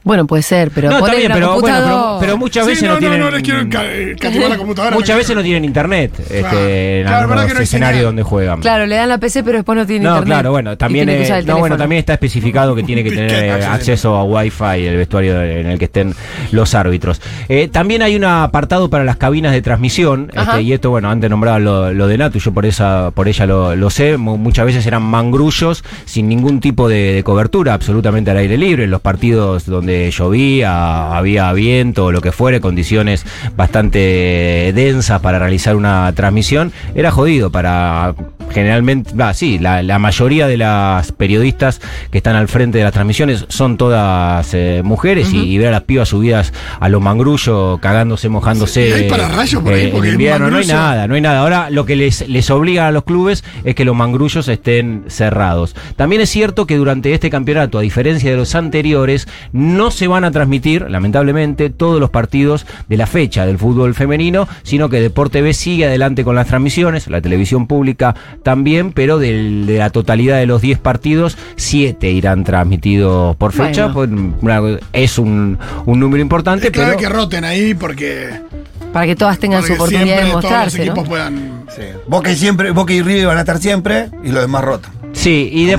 Bueno, 0.07 0.25
puede 0.25 0.41
ser, 0.43 0.71
pero 0.73 0.89
No, 0.89 0.99
está 0.99 1.15
bien, 1.15 1.31
pero, 1.33 1.59
bueno, 1.59 1.61
pero, 1.61 1.77
computadora. 1.83 2.19
pero 2.19 2.37
muchas 2.37 2.63
Sí, 2.65 2.69
veces 2.71 2.83
no, 2.83 2.89
no, 2.89 2.93
no, 2.95 2.99
tienen. 2.99 3.19
no 3.19 3.29
les 3.31 3.43
quiero 3.43 3.59
eh, 3.61 4.15
cativar 4.19 4.49
la 4.49 4.57
computadora. 4.57 4.95
Muchas 4.95 5.09
no 5.15 5.17
veces 5.17 5.35
no 5.35 5.43
tienen 5.43 5.65
internet 5.65 6.11
este, 6.19 6.39
Claro. 6.41 6.57
en 6.59 7.01
Claro, 7.03 7.17
algunos 7.17 7.29
verdad 7.29 7.47
que 7.47 7.53
no 7.53 7.59
hay 7.59 7.63
escenarios 7.63 8.03
donde 8.03 8.23
juegan. 8.23 8.59
Claro, 8.61 8.85
le 8.85 8.95
dan 8.95 9.09
la 9.09 9.17
PC, 9.17 9.43
pero 9.43 9.57
después 9.57 9.77
no 9.77 9.85
tiene 9.85 10.05
No, 10.05 10.11
internet. 10.15 10.27
claro, 10.33 10.51
bueno, 10.51 10.77
también, 10.77 11.09
eh, 11.09 11.43
no, 11.45 11.57
bueno, 11.59 11.77
también 11.77 11.99
está 11.99 12.13
especificado 12.13 12.73
que 12.75 12.83
tiene 12.83 13.03
que 13.03 13.09
tener 13.17 13.31
eh, 13.31 13.63
Acceso. 13.65 14.15
a 14.15 14.23
Wi-Fi 14.23 14.85
el 14.87 14.95
vestuario 14.97 15.41
en 15.43 15.67
el 15.67 15.77
que 15.77 15.85
estén 15.85 16.13
los 16.51 16.73
árbitros. 16.73 17.21
Eh, 17.49 17.67
también 17.71 18.01
hay 18.01 18.15
un 18.15 18.23
apartado 18.23 18.89
para 18.89 19.03
las 19.03 19.17
cabinas 19.17 19.51
de 19.51 19.61
transmisión, 19.61 20.31
este, 20.33 20.61
y 20.61 20.73
esto, 20.73 20.89
bueno, 20.89 21.09
antes 21.09 21.29
nombraba 21.29 21.59
lo, 21.59 21.93
lo 21.93 22.07
de 22.07 22.17
Natu, 22.17 22.39
yo 22.39 22.53
por 22.53 22.65
esa, 22.65 23.11
por 23.11 23.27
ella 23.27 23.45
lo, 23.45 23.75
lo 23.75 23.89
sé, 23.89 24.15
mu- 24.17 24.37
muchas 24.37 24.65
veces 24.65 24.85
eran 24.85 25.03
mangrullos 25.03 25.83
sin 26.05 26.29
ningún 26.29 26.59
tipo 26.61 26.87
de, 26.87 27.13
de 27.13 27.23
cobertura, 27.23 27.73
absolutamente 27.73 28.31
al 28.31 28.37
aire 28.37 28.57
libre, 28.57 28.85
en 28.85 28.91
los 28.91 29.01
partidos 29.01 29.65
donde 29.65 29.96
llovía, 30.11 31.15
había 31.17 31.51
viento 31.53 32.11
lo 32.11 32.21
que 32.21 32.31
fuere, 32.31 32.61
condiciones 32.61 33.25
bastante 33.55 34.71
densas 34.75 35.21
para 35.21 35.39
realizar 35.39 35.75
una 35.75 36.11
transmisión, 36.13 36.71
era 36.95 37.11
jodido 37.11 37.51
para 37.51 38.15
generalmente, 38.51 39.13
va, 39.13 39.33
sí, 39.33 39.59
la, 39.59 39.83
la 39.83 39.99
mayoría 39.99 40.47
de 40.47 40.57
las 40.57 41.11
periodistas 41.11 41.81
que 42.11 42.17
están 42.19 42.35
al 42.35 42.47
frente 42.47 42.77
de 42.77 42.83
las 42.83 42.93
transmisiones 42.93 43.45
son 43.49 43.77
todas 43.77 44.53
eh, 44.53 44.81
mujeres 44.83 45.31
y, 45.33 45.39
y 45.43 45.57
ver 45.57 45.69
a 45.69 45.71
las 45.71 45.83
pibas 45.83 46.09
subidas 46.09 46.53
a 46.79 46.89
los 46.89 47.01
mangrullos, 47.01 47.79
cagándose, 47.79 48.29
mojándose. 48.29 48.89
¿Y 48.89 48.91
hay 48.93 49.09
pararrayos 49.09 49.61
por 49.61 49.73
ahí? 49.73 49.85
eh, 49.87 49.89
Porque 49.91 50.09
invierno, 50.09 50.49
no 50.49 50.57
hay 50.57 50.67
nada, 50.67 51.07
no 51.07 51.15
hay 51.15 51.21
nada. 51.21 51.41
Ahora 51.41 51.69
lo 51.69 51.85
que 51.85 51.95
les, 51.95 52.27
les 52.27 52.49
obliga 52.49 52.87
a 52.87 52.91
los 52.91 53.03
clubes 53.03 53.43
es 53.63 53.75
que 53.75 53.85
los 53.85 53.95
mangrullos 53.95 54.47
estén 54.47 55.03
cerrados. 55.07 55.75
También 55.95 56.21
es 56.21 56.29
cierto 56.29 56.65
que 56.65 56.77
durante 56.77 57.13
este 57.13 57.29
campeonato, 57.29 57.77
a 57.77 57.81
diferencia 57.81 58.31
de 58.31 58.37
los 58.37 58.55
anteriores, 58.55 59.27
no 59.51 59.91
se 59.91 60.07
van 60.07 60.23
a 60.23 60.31
transmitir, 60.31 60.89
lamentablemente, 60.89 61.69
todos 61.69 61.99
los 61.99 62.09
partidos 62.09 62.65
de 62.87 62.97
la 62.97 63.07
fecha 63.07 63.45
del 63.45 63.57
fútbol 63.57 63.93
femenino, 63.93 64.47
sino 64.63 64.89
que 64.89 65.01
Deporte 65.01 65.41
B 65.41 65.53
sigue 65.53 65.85
adelante 65.85 66.23
con 66.23 66.35
las 66.35 66.47
transmisiones, 66.47 67.07
la 67.07 67.21
televisión 67.21 67.67
pública 67.67 68.15
también, 68.47 68.93
pero 68.93 69.19
del- 69.19 69.65
de 69.65 69.77
la 69.77 69.89
totalidad 69.89 70.37
de 70.37 70.45
los 70.45 70.61
10 70.61 70.79
partidos, 70.79 71.37
7 71.57 72.09
irán 72.11 72.45
transmitidos 72.45 73.35
por 73.35 73.51
fecha. 73.51 73.87
Bueno. 73.87 74.35
Pues, 74.41 74.79
es 74.93 75.19
un, 75.19 75.57
un 75.85 75.99
número 75.99 76.21
importante, 76.21 76.67
Es 76.67 76.71
pero... 76.71 76.95
que 76.95 77.09
roten 77.09 77.43
ahí 77.43 77.73
porque, 77.73 78.29
Para 78.93 79.05
que 79.05 79.17
todas 79.17 79.37
tengan 79.37 79.63
su 79.63 79.73
oportunidad 79.73 79.99
de 80.05 80.05
siempre 80.05 80.21
todos 80.31 80.43
los 80.43 80.43
mostrarse, 80.43 80.81
equipos 80.81 81.03
¿no? 81.03 81.09
puedan. 81.09 81.63
Sí. 81.75 81.81
Boca 82.07 82.31
y 82.31 82.37
siempre, 82.37 82.71
Boca 82.71 82.93
y 82.93 83.01
River 83.01 83.27
van 83.27 83.37
a 83.37 83.41
estar 83.41 83.57
siempre 83.59 84.09
y 84.23 84.29
los 84.31 84.41
demás 84.43 84.63
rotan. 84.63 84.93
Sí, 85.17 85.49
y, 85.51 85.65
de- 85.65 85.73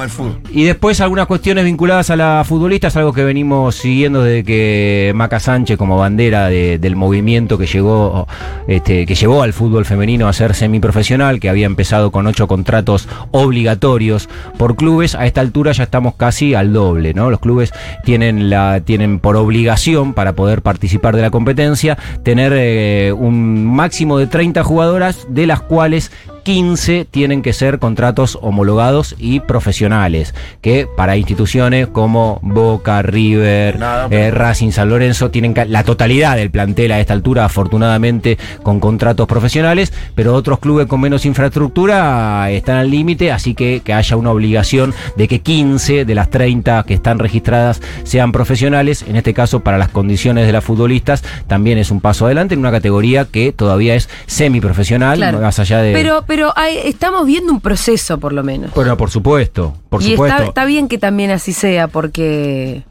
y 0.51 0.65
después 0.65 1.01
algunas 1.01 1.27
cuestiones 1.27 1.65
vinculadas 1.65 2.11
a 2.11 2.17
la 2.17 2.43
futbolista, 2.45 2.89
es 2.89 2.97
algo 2.97 3.13
que 3.13 3.23
venimos 3.23 3.77
siguiendo 3.77 4.23
desde 4.25 4.43
que 4.43 5.13
Maca 5.15 5.39
Sánchez 5.39 5.79
como 5.79 5.97
bandera 5.97 6.49
de- 6.49 6.79
del 6.79 6.97
movimiento 6.97 7.57
que 7.57 7.67
llegó, 7.67 8.27
este, 8.67 9.07
que 9.07 9.15
llevó 9.15 9.43
al 9.43 9.53
fútbol 9.53 9.85
femenino 9.85 10.27
a 10.27 10.33
ser 10.33 10.55
semiprofesional, 10.55 11.39
que 11.39 11.49
había 11.49 11.67
empezado 11.67 12.11
con 12.11 12.27
ocho 12.27 12.49
contratos 12.49 13.09
obligatorios 13.31 14.29
por 14.59 14.75
clubes, 14.75 15.15
a 15.15 15.25
esta 15.25 15.41
altura 15.41 15.71
ya 15.71 15.85
estamos 15.85 16.15
casi 16.17 16.55
al 16.55 16.73
doble, 16.73 17.15
¿no? 17.15 17.31
Los 17.31 17.39
clubes 17.41 17.73
tienen 18.05 18.51
la, 18.51 18.81
tienen 18.85 19.21
por 19.21 19.37
obligación 19.37 20.15
para 20.15 20.33
poder 20.33 20.63
participar 20.63 21.15
de 21.15 21.23
la 21.23 21.31
competencia, 21.31 21.97
tener 22.25 22.53
eh, 22.57 23.13
un 23.17 23.65
máximo 23.67 24.19
de 24.19 24.27
30 24.27 24.65
jugadoras, 24.65 25.27
de 25.29 25.47
las 25.47 25.61
cuales 25.61 26.11
15 26.43 27.07
tienen 27.11 27.43
que 27.43 27.53
ser 27.53 27.79
contratos 27.79 28.39
homologados 28.41 29.15
y 29.19 29.41
profesionales, 29.41 30.35
que 30.61 30.87
para 30.97 31.17
instituciones 31.17 31.87
como 31.89 32.39
Boca, 32.43 33.03
River, 33.03 33.79
Nada, 33.79 34.09
eh, 34.11 34.31
Racing, 34.31 34.71
San 34.71 34.89
Lorenzo, 34.89 35.31
tienen 35.31 35.53
ca- 35.55 35.65
la 35.65 35.85
totalidad 35.85 36.37
del 36.37 36.51
plantel 36.51 36.93
a 36.93 37.01
esta 37.01 37.13
altura, 37.13 37.45
afortunadamente, 37.45 38.39
con 38.63 38.81
contratos 38.81 39.27
profesionales, 39.27 39.93
pero 40.15 40.35
otros 40.35 40.59
clubes 40.59 40.87
con 40.87 41.01
menos 41.01 41.25
infraestructura 41.27 42.51
están 42.51 42.77
al 42.77 42.91
límite, 42.91 43.31
así 43.33 43.55
que 43.55 43.83
que 43.85 43.93
haya 43.93 44.17
una 44.17 44.31
obligación 44.31 44.95
de 45.17 45.29
que 45.29 45.41
15 45.41 46.05
de 46.05 46.15
las 46.15 46.31
30 46.31 46.83
que 46.85 46.95
están 46.95 47.19
registradas 47.19 47.81
sean 48.05 48.33
profesionales, 48.33 49.05
en 49.07 49.17
este 49.17 49.35
caso 49.35 49.61
para 49.61 49.79
las 49.79 49.89
condiciones 49.89 50.47
de 50.47 50.53
las 50.53 50.65
futbolistas, 50.65 51.23
también 51.47 51.79
es 51.79 51.91
un 51.91 52.01
paso 52.01 52.27
adelante 52.27 52.55
en 52.55 52.61
una 52.61 52.71
categoría 52.71 53.25
que 53.27 53.53
todavía 53.53 53.95
es 53.95 54.09
semiprofesional, 54.27 55.19
Claro. 55.19 55.41
más 55.41 55.59
allá 55.59 55.83
de... 55.83 55.93
Pero, 55.93 56.25
pero 56.29 56.53
hay- 56.55 56.79
estamos 56.85 57.27
viendo 57.27 57.53
un 57.53 57.61
proceso, 57.61 58.19
por 58.21 58.33
lo 58.33 58.45
menos. 58.45 58.73
Bueno, 58.75 58.97
por 58.97 59.11
supuesto, 59.11 59.77
por 59.89 60.01
y 60.03 60.11
supuesto. 60.13 60.37
está, 60.37 60.49
está 60.49 60.65
bien 60.65 60.87
que 60.87 60.99
también 60.99 61.33
así 61.33 61.53
sea, 61.53 61.89
porque. 61.89 62.85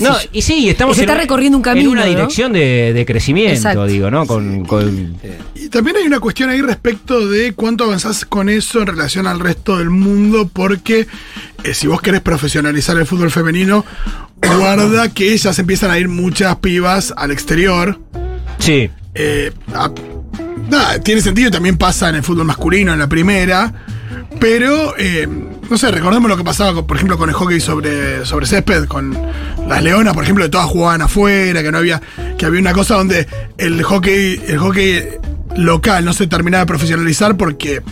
no, 0.00 0.14
y 0.32 0.42
sí, 0.42 0.68
estamos 0.70 0.94
Se 0.96 1.02
está 1.02 1.14
en, 1.14 1.18
recorriendo 1.20 1.58
un 1.58 1.62
camino, 1.62 1.88
en 1.90 1.92
una 1.98 2.04
¿no? 2.04 2.08
dirección 2.10 2.52
de, 2.52 2.92
de 2.94 3.04
crecimiento, 3.04 3.54
Exacto. 3.54 3.86
digo, 3.86 4.10
¿no? 4.10 4.24
Con, 4.26 4.64
con- 4.64 5.16
Y 5.56 5.68
también 5.68 5.96
hay 5.96 6.06
una 6.06 6.20
cuestión 6.20 6.48
ahí 6.48 6.62
respecto 6.62 7.26
de 7.28 7.52
cuánto 7.52 7.84
avanzás 7.84 8.24
con 8.24 8.48
eso 8.48 8.80
en 8.80 8.86
relación 8.86 9.26
al 9.26 9.40
resto 9.40 9.78
del 9.78 9.90
mundo, 9.90 10.48
porque 10.52 11.08
eh, 11.64 11.74
si 11.74 11.88
vos 11.88 12.00
querés 12.00 12.20
profesionalizar 12.20 12.96
el 12.96 13.06
fútbol 13.06 13.30
femenino, 13.32 13.84
guarda 14.40 15.12
que 15.12 15.36
ya 15.36 15.52
se 15.52 15.62
empiezan 15.62 15.90
a 15.90 15.98
ir 15.98 16.08
muchas 16.08 16.54
pibas 16.56 17.12
al 17.16 17.30
exterior. 17.32 17.98
sí, 18.58 18.88
Eh, 19.12 19.50
a- 19.74 19.90
nada, 20.70 21.00
tiene 21.00 21.20
sentido, 21.20 21.50
también 21.50 21.76
pasa 21.76 22.08
en 22.08 22.16
el 22.16 22.22
fútbol 22.22 22.46
masculino, 22.46 22.92
en 22.92 22.98
la 22.98 23.08
primera. 23.08 23.72
Pero, 24.38 24.94
eh, 24.96 25.28
no 25.68 25.76
sé, 25.76 25.90
recordemos 25.90 26.30
lo 26.30 26.36
que 26.36 26.44
pasaba, 26.44 26.86
por 26.86 26.96
ejemplo, 26.96 27.18
con 27.18 27.28
el 27.28 27.34
hockey 27.34 27.60
sobre, 27.60 28.24
sobre 28.24 28.46
césped, 28.46 28.86
con 28.86 29.16
las 29.68 29.82
leonas, 29.82 30.14
por 30.14 30.24
ejemplo, 30.24 30.44
que 30.44 30.50
todas 30.50 30.66
jugaban 30.66 31.02
afuera, 31.02 31.62
que 31.62 31.72
no 31.72 31.78
había, 31.78 32.00
que 32.38 32.46
había 32.46 32.60
una 32.60 32.72
cosa 32.72 32.94
donde 32.94 33.26
el 33.58 33.82
hockey, 33.82 34.40
el 34.46 34.58
hockey 34.58 35.02
local 35.56 36.04
no 36.04 36.12
se 36.12 36.26
terminaba 36.26 36.64
de 36.64 36.66
profesionalizar 36.66 37.36
porque 37.36 37.82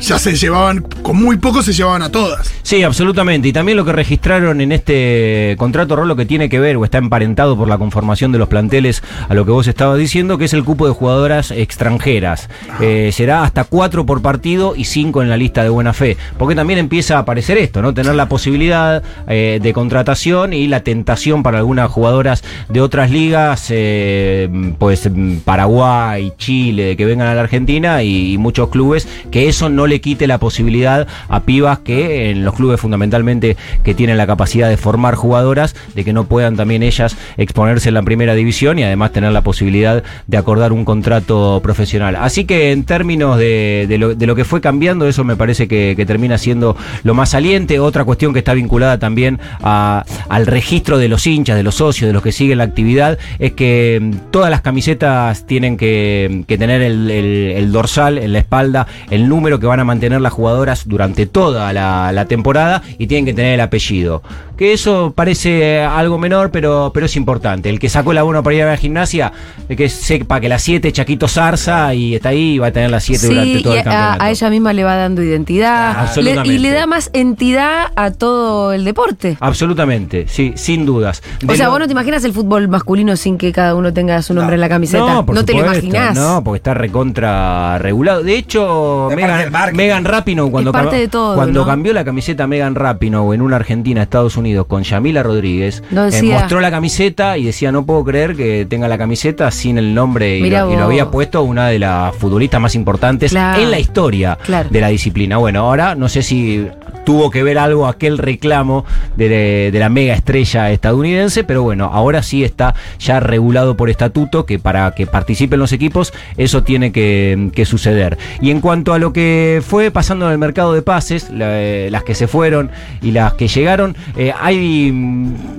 ya 0.00 0.18
se 0.18 0.34
llevaban, 0.34 0.80
con 1.02 1.22
muy 1.22 1.36
poco 1.36 1.62
se 1.62 1.72
llevaban 1.72 2.02
a 2.02 2.10
todas. 2.10 2.52
Sí, 2.62 2.82
absolutamente. 2.82 3.48
Y 3.48 3.52
también 3.52 3.76
lo 3.76 3.84
que 3.84 3.92
registraron 3.92 4.60
en 4.60 4.72
este 4.72 5.54
contrato 5.58 5.96
Rolo 5.96 6.16
que 6.16 6.26
tiene 6.26 6.48
que 6.48 6.60
ver 6.60 6.76
o 6.76 6.84
está 6.84 6.98
emparentado 6.98 7.56
por 7.56 7.68
la 7.68 7.78
conformación 7.78 8.32
de 8.32 8.38
los 8.38 8.48
planteles 8.48 9.02
a 9.28 9.34
lo 9.34 9.44
que 9.44 9.50
vos 9.50 9.66
estabas 9.66 9.98
diciendo, 9.98 10.38
que 10.38 10.46
es 10.46 10.54
el 10.54 10.64
cupo 10.64 10.86
de 10.86 10.92
jugadoras 10.92 11.50
extranjeras. 11.50 12.48
Eh, 12.80 13.10
será 13.12 13.42
hasta 13.42 13.64
cuatro 13.64 14.06
por 14.06 14.22
partido 14.22 14.74
y 14.76 14.84
cinco 14.84 15.22
en 15.22 15.28
la 15.28 15.36
lista 15.36 15.62
de 15.62 15.68
buena 15.68 15.92
fe. 15.92 16.16
Porque 16.38 16.54
también 16.54 16.78
empieza 16.78 17.16
a 17.16 17.20
aparecer 17.20 17.58
esto, 17.58 17.82
¿no? 17.82 17.94
Tener 17.94 18.14
la 18.14 18.28
posibilidad 18.28 19.02
eh, 19.28 19.60
de 19.62 19.72
contratación 19.72 20.52
y 20.52 20.66
la 20.66 20.80
tentación 20.80 21.42
para 21.42 21.58
algunas 21.58 21.90
jugadoras 21.90 22.42
de 22.68 22.80
otras 22.80 23.10
ligas, 23.10 23.66
eh, 23.70 24.48
pues 24.78 25.08
mm, 25.10 25.38
Paraguay, 25.38 26.32
Chile, 26.38 26.96
que 26.96 27.04
vengan 27.04 27.28
a 27.28 27.34
la 27.34 27.42
Argentina 27.42 28.02
y, 28.02 28.32
y 28.32 28.38
muchos 28.38 28.68
clubes, 28.68 29.06
que 29.30 29.48
eso 29.48 29.68
no 29.68 29.81
le 29.86 30.00
quite 30.00 30.26
la 30.26 30.38
posibilidad 30.38 31.06
a 31.28 31.40
pibas 31.40 31.80
que 31.80 32.30
en 32.30 32.44
los 32.44 32.54
clubes 32.54 32.80
fundamentalmente 32.80 33.56
que 33.84 33.94
tienen 33.94 34.16
la 34.16 34.26
capacidad 34.26 34.68
de 34.68 34.76
formar 34.76 35.14
jugadoras, 35.14 35.74
de 35.94 36.04
que 36.04 36.12
no 36.12 36.24
puedan 36.24 36.56
también 36.56 36.82
ellas 36.82 37.16
exponerse 37.36 37.88
en 37.88 37.94
la 37.94 38.02
primera 38.02 38.34
división 38.34 38.78
y 38.78 38.84
además 38.84 39.12
tener 39.12 39.32
la 39.32 39.42
posibilidad 39.42 40.02
de 40.26 40.36
acordar 40.36 40.72
un 40.72 40.84
contrato 40.84 41.60
profesional. 41.62 42.16
Así 42.16 42.44
que 42.44 42.72
en 42.72 42.84
términos 42.84 43.38
de, 43.38 43.96
lo, 43.98 44.34
que 44.36 44.44
fue 44.44 44.60
cambiando, 44.60 45.06
eso 45.06 45.24
me 45.24 45.36
parece 45.36 45.68
que, 45.68 46.02
termina 46.06 46.36
siendo 46.36 46.76
lo 47.04 47.14
más 47.14 47.30
saliente. 47.30 47.78
Otra 47.78 48.04
cuestión 48.04 48.32
que 48.32 48.40
está 48.40 48.54
vinculada 48.54 48.98
también 48.98 49.38
al 49.62 50.46
registro 50.46 50.98
de 50.98 51.08
los 51.08 51.26
hinchas, 51.26 51.56
de 51.56 51.62
los 51.62 51.76
socios, 51.76 52.08
de 52.08 52.12
los 52.12 52.22
que 52.22 52.32
siguen 52.32 52.58
la 52.58 52.64
actividad, 52.64 53.18
es 53.38 53.52
que 53.52 53.98
mm, 54.00 54.30
todas 54.30 54.50
las 54.50 54.62
camisetas 54.62 55.46
tienen 55.46 55.76
que, 55.76 56.44
tener 56.58 56.82
el, 56.82 57.10
el- 57.10 57.72
dorsal 57.72 58.18
en 58.18 58.32
la 58.32 58.38
espalda, 58.40 58.86
el 59.10 59.28
número 59.28 59.58
que 59.58 59.66
van 59.72 59.80
a 59.80 59.84
mantener 59.84 60.20
las 60.20 60.34
jugadoras 60.34 60.86
durante 60.86 61.24
toda 61.24 61.72
la, 61.72 62.12
la 62.12 62.26
temporada 62.26 62.82
y 62.98 63.06
tienen 63.06 63.24
que 63.24 63.32
tener 63.32 63.54
el 63.54 63.60
apellido. 63.60 64.22
Que 64.56 64.72
eso 64.74 65.12
parece 65.16 65.82
algo 65.82 66.18
menor, 66.18 66.50
pero, 66.50 66.92
pero 66.94 67.06
es 67.06 67.16
importante. 67.16 67.68
El 67.70 67.80
que 67.80 67.88
sacó 67.88 68.12
el 68.12 68.18
abono 68.18 68.42
para 68.42 68.54
ir 68.54 68.62
a 68.62 68.66
la 68.66 68.76
gimnasia, 68.76 69.32
el 69.68 69.76
que 69.76 69.88
sepa 69.88 70.40
que 70.40 70.48
la 70.48 70.58
7 70.58 70.92
Chaquito 70.92 71.26
Zarza 71.26 71.94
y 71.94 72.14
está 72.14 72.28
ahí 72.28 72.52
y 72.54 72.58
va 72.58 72.68
a 72.68 72.70
tener 72.72 72.90
la 72.90 73.00
7 73.00 73.26
durante 73.26 73.60
todo 73.62 73.74
y 73.74 73.78
el 73.78 73.84
campeonato. 73.84 74.22
a, 74.22 74.26
a 74.26 74.30
ella 74.30 74.50
misma 74.50 74.72
le 74.72 74.84
va 74.84 74.94
dando 74.94 75.22
identidad. 75.22 75.94
Ah, 75.96 76.12
Le- 76.20 76.46
y 76.46 76.58
le 76.58 76.70
da 76.70 76.86
más 76.86 77.10
entidad 77.12 77.86
a 77.96 78.10
todo 78.12 78.72
el 78.72 78.84
deporte. 78.84 79.36
Absolutamente, 79.40 80.26
sí, 80.28 80.52
sin 80.54 80.84
dudas. 80.86 81.22
O 81.48 81.54
sea, 81.56 81.64
lo- 81.66 81.70
vos 81.72 81.80
no 81.80 81.86
te 81.86 81.92
imaginas 81.92 82.22
el 82.24 82.32
fútbol 82.32 82.68
masculino 82.68 83.16
sin 83.16 83.38
que 83.38 83.52
cada 83.52 83.74
uno 83.74 83.92
tenga 83.92 84.20
su 84.22 84.34
nombre 84.34 84.54
en 84.54 84.60
la 84.60 84.68
camiseta. 84.68 84.98
No, 85.02 85.22
No, 85.22 85.44
te 85.44 85.54
lo 85.54 85.60
imaginás. 85.60 86.14
No, 86.14 86.44
porque 86.44 86.58
está 86.58 86.74
recontra 86.74 87.78
regulado. 87.78 88.22
De 88.22 88.36
hecho, 88.36 89.08
Megan. 89.16 89.50
Megan 89.74 90.04
Rapinoe, 90.04 90.50
cuando, 90.50 90.70
Es 90.70 90.74
parte 90.74 90.96
cam- 90.96 91.00
de 91.00 91.08
todo, 91.08 91.34
cuando 91.36 91.60
¿no? 91.60 91.66
cambió 91.66 91.92
la 91.92 92.04
camiseta 92.04 92.46
Megan 92.46 92.74
Rapinoe 92.74 93.34
en 93.34 93.42
una 93.42 93.56
Argentina, 93.56 94.02
Estados 94.02 94.36
Unidos, 94.36 94.41
con 94.66 94.82
Yamila 94.82 95.22
Rodríguez, 95.22 95.82
No 95.90 96.06
eh, 96.08 96.22
mostró 96.22 96.60
la 96.60 96.70
camiseta 96.70 97.36
y 97.38 97.44
decía, 97.44 97.72
no 97.72 97.84
puedo 97.86 98.04
creer 98.04 98.34
que 98.36 98.66
tenga 98.68 98.88
la 98.88 98.98
camiseta 98.98 99.50
sin 99.50 99.78
el 99.78 99.94
nombre 99.94 100.38
y, 100.38 100.42
lo, 100.42 100.46
y 100.46 100.50
lo 100.50 100.66
vos. 100.66 100.82
había 100.82 101.10
puesto 101.10 101.42
una 101.42 101.68
de 101.68 101.78
las 101.78 102.14
futbolistas 102.16 102.60
más 102.60 102.74
importantes 102.74 103.30
Claro. 103.32 103.62
en 103.62 103.70
la 103.70 103.78
historia 103.78 104.38
Claro. 104.44 104.68
de 104.70 104.80
la 104.80 104.88
disciplina. 104.88 105.36
Bueno, 105.38 105.60
ahora 105.60 105.94
no 105.94 106.08
sé 106.08 106.22
si 106.22 106.66
tuvo 107.04 107.30
que 107.30 107.42
ver 107.42 107.58
algo 107.58 107.86
aquel 107.86 108.18
reclamo 108.18 108.84
de, 109.16 109.70
de 109.72 109.78
la 109.78 109.88
mega 109.88 110.14
estrella 110.14 110.70
estadounidense, 110.70 111.44
pero 111.44 111.62
bueno, 111.62 111.90
ahora 111.92 112.22
sí 112.22 112.44
está 112.44 112.74
ya 112.98 113.20
regulado 113.20 113.76
por 113.76 113.90
estatuto 113.90 114.46
que 114.46 114.58
para 114.58 114.90
que 114.94 115.06
participen 115.06 115.58
los 115.58 115.72
equipos 115.72 116.12
eso 116.36 116.62
tiene 116.62 116.92
que, 116.92 117.50
que 117.54 117.64
suceder. 117.64 118.18
Y 118.40 118.50
en 118.50 118.60
cuanto 118.60 118.92
a 118.92 118.98
lo 118.98 119.12
que 119.12 119.62
fue 119.66 119.90
pasando 119.90 120.26
en 120.26 120.32
el 120.32 120.38
mercado 120.38 120.72
de 120.74 120.82
pases, 120.82 121.30
la- 121.30 121.60
eh, 121.60 121.88
las 121.90 122.04
que 122.04 122.14
se 122.14 122.26
fueron 122.28 122.70
y 123.00 123.10
las 123.12 123.34
que 123.34 123.48
llegaron, 123.48 123.96
eh, 124.16 124.32
hay 124.40 124.90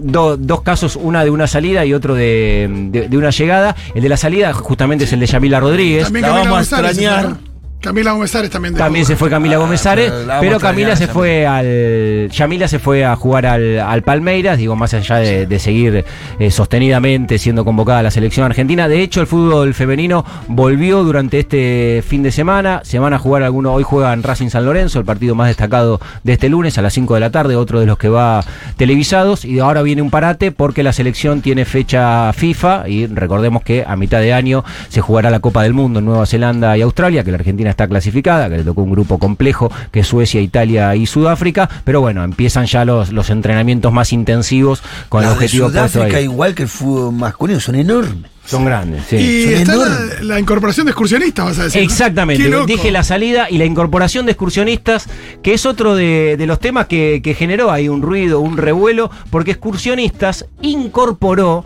do- 0.01 0.37
dos 0.37 0.61
casos, 0.61 0.95
una 0.95 1.23
de 1.23 1.29
una 1.29 1.47
salida 1.47 1.85
y 1.85 1.93
otro 1.93 2.15
de, 2.15 2.69
de- 2.91 3.07
de 3.09 3.17
una 3.17 3.29
llegada. 3.31 3.75
El 3.95 4.01
de 4.03 4.09
la 4.09 4.17
salida 4.17 4.53
justamente 4.53 5.05
es 5.05 5.13
el 5.13 5.19
de 5.19 5.25
Yamila 5.27 5.59
Rodríguez. 5.59 6.03
También 6.05 6.25
La 6.25 6.31
vamos 6.33 6.57
a 6.57 6.61
extrañar. 6.61 7.35
Camila 7.83 8.13
Gómez 8.13 8.31
también. 8.31 8.73
de 8.73 8.79
También 8.79 9.05
se 9.05 9.15
fue 9.15 9.29
Camila 9.29 9.55
Ah, 9.55 9.59
Gómez 9.59 9.85
Ares, 9.85 10.11
pero 10.39 10.59
Camila 10.59 10.95
se 10.95 11.07
también. 11.07 11.13
fue 11.13 11.45
al. 11.45 12.29
Yamila 12.31 12.67
se 12.67 12.79
fue 12.79 13.03
a 13.05 13.15
jugar 13.15 13.45
al, 13.45 13.79
al 13.79 14.01
Palmeiras, 14.03 14.57
digo, 14.57 14.75
más 14.75 14.93
allá 14.93 15.17
de, 15.17 15.45
de 15.45 15.59
seguir 15.59 16.05
eh, 16.39 16.51
sostenidamente 16.51 17.37
siendo 17.37 17.65
convocada 17.65 17.99
a 17.99 18.03
la 18.03 18.11
selección 18.11 18.45
argentina. 18.45 18.87
De 18.87 19.01
hecho, 19.01 19.19
el 19.21 19.27
fútbol 19.27 19.73
femenino 19.73 20.25
volvió 20.47 21.03
durante 21.03 21.39
este 21.39 22.03
fin 22.07 22.23
de 22.23 22.31
semana. 22.31 22.81
Se 22.83 22.99
van 22.99 23.13
a 23.13 23.19
jugar 23.19 23.43
algunos. 23.43 23.75
Hoy 23.75 23.83
juegan 23.83 24.23
Racing 24.23 24.49
San 24.49 24.65
Lorenzo, 24.65 24.99
el 24.99 25.05
partido 25.05 25.35
más 25.35 25.47
destacado 25.47 25.99
de 26.23 26.33
este 26.33 26.47
lunes 26.49 26.77
a 26.77 26.81
las 26.81 26.93
5 26.93 27.13
de 27.15 27.19
la 27.19 27.31
tarde, 27.31 27.55
otro 27.57 27.79
de 27.81 27.85
los 27.85 27.97
que 27.97 28.07
va 28.09 28.43
televisados. 28.77 29.45
Y 29.45 29.59
ahora 29.59 29.81
viene 29.81 30.01
un 30.01 30.09
parate 30.09 30.51
porque 30.51 30.83
la 30.83 30.93
selección 30.93 31.41
tiene 31.41 31.65
fecha 31.65 32.31
FIFA. 32.33 32.87
Y 32.87 33.07
recordemos 33.07 33.61
que 33.63 33.83
a 33.85 33.95
mitad 33.95 34.19
de 34.21 34.33
año 34.33 34.63
se 34.89 35.01
jugará 35.01 35.29
la 35.29 35.39
Copa 35.41 35.63
del 35.63 35.73
Mundo 35.73 35.99
en 35.99 36.05
Nueva 36.05 36.25
Zelanda 36.25 36.77
y 36.77 36.81
Australia, 36.81 37.23
que 37.23 37.31
la 37.31 37.37
Argentina 37.37 37.69
está 37.73 37.87
clasificada, 37.87 38.49
que 38.49 38.57
le 38.57 38.63
tocó 38.63 38.81
un 38.83 38.91
grupo 38.91 39.17
complejo, 39.19 39.71
que 39.91 39.99
es 40.01 40.07
Suecia, 40.07 40.39
Italia 40.41 40.95
y 40.95 41.05
Sudáfrica. 41.05 41.69
Pero 41.83 42.01
bueno, 42.01 42.23
empiezan 42.23 42.65
ya 42.65 42.85
los, 42.85 43.11
los 43.11 43.29
entrenamientos 43.29 43.91
más 43.91 44.13
intensivos 44.13 44.81
con 45.09 45.23
el 45.23 45.29
de 45.29 45.33
objetivo 45.33 45.65
puesto 45.69 45.87
Sudáfrica, 45.89 46.17
ahí. 46.17 46.23
igual 46.23 46.55
que 46.55 46.63
el 46.63 46.69
fútbol 46.69 47.13
masculino, 47.13 47.59
son 47.59 47.75
enormes. 47.75 48.31
Son 48.45 48.65
grandes, 48.65 49.05
sí. 49.07 49.15
Y 49.15 49.53
está 49.53 49.73
la, 50.21 50.37
incorporación 50.37 50.85
de 50.85 50.91
excursionistas, 50.91 51.45
vas 51.45 51.59
a 51.59 51.63
decir. 51.63 51.81
Exactamente, 51.81 52.51
dije 52.65 52.91
la 52.91 53.03
salida 53.03 53.49
y 53.49 53.57
la 53.57 53.63
incorporación 53.63 54.25
de 54.25 54.33
excursionistas, 54.33 55.07
que 55.41 55.53
es 55.53 55.65
otro 55.65 55.95
de, 55.95 56.35
de 56.37 56.45
los 56.45 56.59
temas 56.59 56.87
que, 56.87 57.21
que 57.23 57.35
generó 57.35 57.71
ahí 57.71 57.87
un 57.87 58.01
ruido, 58.01 58.41
un 58.41 58.57
revuelo, 58.57 59.09
porque 59.29 59.51
excursionistas 59.51 60.45
incorporó 60.61 61.63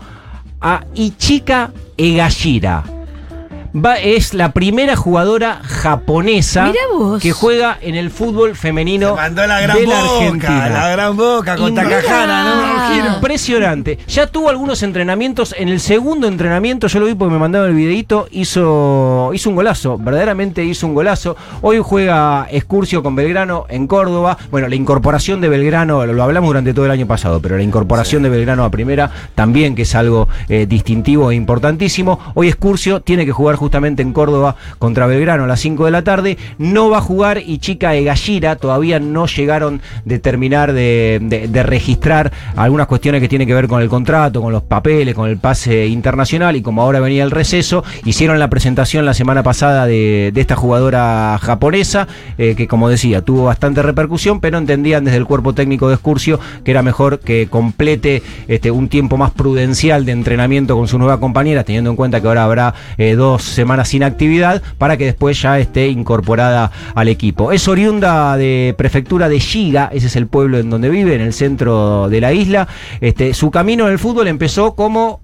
a 0.60 0.84
Ichika 0.94 1.72
Egashira. 1.96 2.84
Va, 3.74 3.96
es 3.98 4.32
la 4.32 4.52
primera 4.52 4.96
jugadora 4.96 5.60
japonesa 5.62 6.72
que 7.20 7.32
juega 7.32 7.76
en 7.80 7.96
el 7.96 8.10
fútbol 8.10 8.56
femenino 8.56 9.10
Se 9.10 9.14
mandó 9.16 9.46
la 9.46 9.60
gran 9.60 9.76
de 9.76 9.86
la 9.86 10.02
boca, 10.02 10.14
Argentina. 10.14 10.68
la 10.68 10.88
gran 10.88 11.16
boca 11.16 11.56
con 11.56 11.68
Impresionante. 11.68 12.06
Takahara, 12.06 12.44
¿no? 12.44 13.14
Impresionante. 13.14 13.98
Ya 14.08 14.26
tuvo 14.26 14.48
algunos 14.48 14.82
entrenamientos. 14.82 15.54
En 15.58 15.68
el 15.68 15.80
segundo 15.80 16.26
entrenamiento, 16.26 16.86
yo 16.86 17.00
lo 17.00 17.06
vi 17.06 17.14
porque 17.14 17.32
me 17.32 17.38
mandaron 17.38 17.68
el 17.68 17.74
videito, 17.74 18.26
hizo, 18.30 19.30
hizo 19.34 19.50
un 19.50 19.56
golazo. 19.56 19.98
Verdaderamente 19.98 20.64
hizo 20.64 20.86
un 20.86 20.94
golazo. 20.94 21.36
Hoy 21.60 21.78
juega 21.82 22.46
Excursio 22.50 23.02
con 23.02 23.16
Belgrano 23.16 23.66
en 23.68 23.86
Córdoba. 23.86 24.38
Bueno, 24.50 24.68
la 24.68 24.74
incorporación 24.76 25.40
de 25.40 25.48
Belgrano, 25.48 26.06
lo, 26.06 26.12
lo 26.14 26.22
hablamos 26.22 26.48
durante 26.48 26.72
todo 26.72 26.86
el 26.86 26.90
año 26.90 27.06
pasado, 27.06 27.40
pero 27.40 27.56
la 27.56 27.62
incorporación 27.62 28.22
de 28.22 28.30
Belgrano 28.30 28.64
a 28.64 28.70
primera 28.70 29.10
también, 29.34 29.74
que 29.74 29.82
es 29.82 29.94
algo 29.94 30.28
eh, 30.48 30.66
distintivo 30.66 31.30
e 31.30 31.34
importantísimo. 31.34 32.18
Hoy 32.34 32.48
Excursio 32.48 33.00
tiene 33.02 33.26
que 33.26 33.32
jugar 33.32 33.57
justamente 33.58 34.00
en 34.02 34.12
Córdoba 34.14 34.56
contra 34.78 35.06
Belgrano 35.06 35.44
a 35.44 35.46
las 35.46 35.60
5 35.60 35.84
de 35.84 35.90
la 35.90 36.02
tarde. 36.02 36.38
No 36.58 36.88
va 36.88 36.98
a 36.98 37.02
jugar 37.02 37.42
Ichika 37.44 37.94
Egashira. 37.94 38.56
Todavía 38.56 38.98
no 39.00 39.26
llegaron 39.26 39.82
de 40.06 40.18
terminar 40.18 40.72
de, 40.72 41.18
de- 41.22 41.48
de 41.48 41.62
registrar 41.62 42.32
algunas 42.56 42.86
cuestiones 42.86 43.20
que 43.20 43.28
tienen 43.28 43.46
que 43.48 43.54
ver 43.54 43.68
con 43.68 43.82
el 43.82 43.88
contrato, 43.88 44.40
con 44.40 44.52
los 44.52 44.62
papeles, 44.62 45.14
con 45.14 45.28
el 45.28 45.36
pase 45.38 45.86
internacional. 45.86 46.56
Y 46.56 46.62
como 46.62 46.82
ahora 46.82 47.00
venía 47.00 47.24
el 47.24 47.30
receso, 47.30 47.84
hicieron 48.04 48.38
la 48.38 48.48
presentación 48.48 49.04
la 49.04 49.14
semana 49.14 49.42
pasada 49.42 49.86
de, 49.86 50.30
de 50.32 50.40
esta 50.40 50.56
jugadora 50.56 51.38
japonesa, 51.42 52.06
eh, 52.38 52.54
que 52.56 52.68
como 52.68 52.88
decía, 52.88 53.22
tuvo 53.22 53.44
bastante 53.44 53.82
repercusión, 53.82 54.40
pero 54.40 54.58
entendían 54.58 55.04
desde 55.04 55.18
el 55.18 55.24
cuerpo 55.26 55.52
técnico 55.54 55.88
de 55.88 55.94
Excursio 55.94 56.38
que 56.64 56.70
era 56.70 56.82
mejor 56.82 57.20
que 57.20 57.48
complete 57.50 58.22
este, 58.46 58.70
un 58.70 58.88
tiempo 58.88 59.16
más 59.16 59.30
prudencial 59.32 60.04
de 60.04 60.12
entrenamiento 60.12 60.76
con 60.76 60.88
su 60.88 60.98
nueva 60.98 61.18
compañera, 61.20 61.64
teniendo 61.64 61.90
en 61.90 61.96
cuenta 61.96 62.20
que 62.20 62.28
ahora 62.28 62.44
habrá 62.44 62.74
eh, 62.96 63.14
dos 63.14 63.47
semanas 63.48 63.88
sin 63.88 64.02
actividad, 64.02 64.62
para 64.78 64.96
que 64.96 65.06
después 65.06 65.40
ya 65.40 65.58
esté 65.58 65.88
incorporada 65.88 66.70
al 66.94 67.08
equipo. 67.08 67.52
Es 67.52 67.68
oriunda 67.68 68.36
de 68.36 68.74
prefectura 68.76 69.28
de 69.28 69.38
Shiga, 69.38 69.90
ese 69.92 70.06
es 70.08 70.16
el 70.16 70.26
pueblo 70.26 70.58
en 70.58 70.70
donde 70.70 70.88
vive, 70.88 71.14
en 71.14 71.20
el 71.20 71.32
centro 71.32 72.08
de 72.08 72.20
la 72.20 72.32
isla. 72.32 72.68
Este, 73.00 73.34
su 73.34 73.50
camino 73.50 73.86
en 73.86 73.92
el 73.92 73.98
fútbol 73.98 74.28
empezó 74.28 74.74
como 74.74 75.20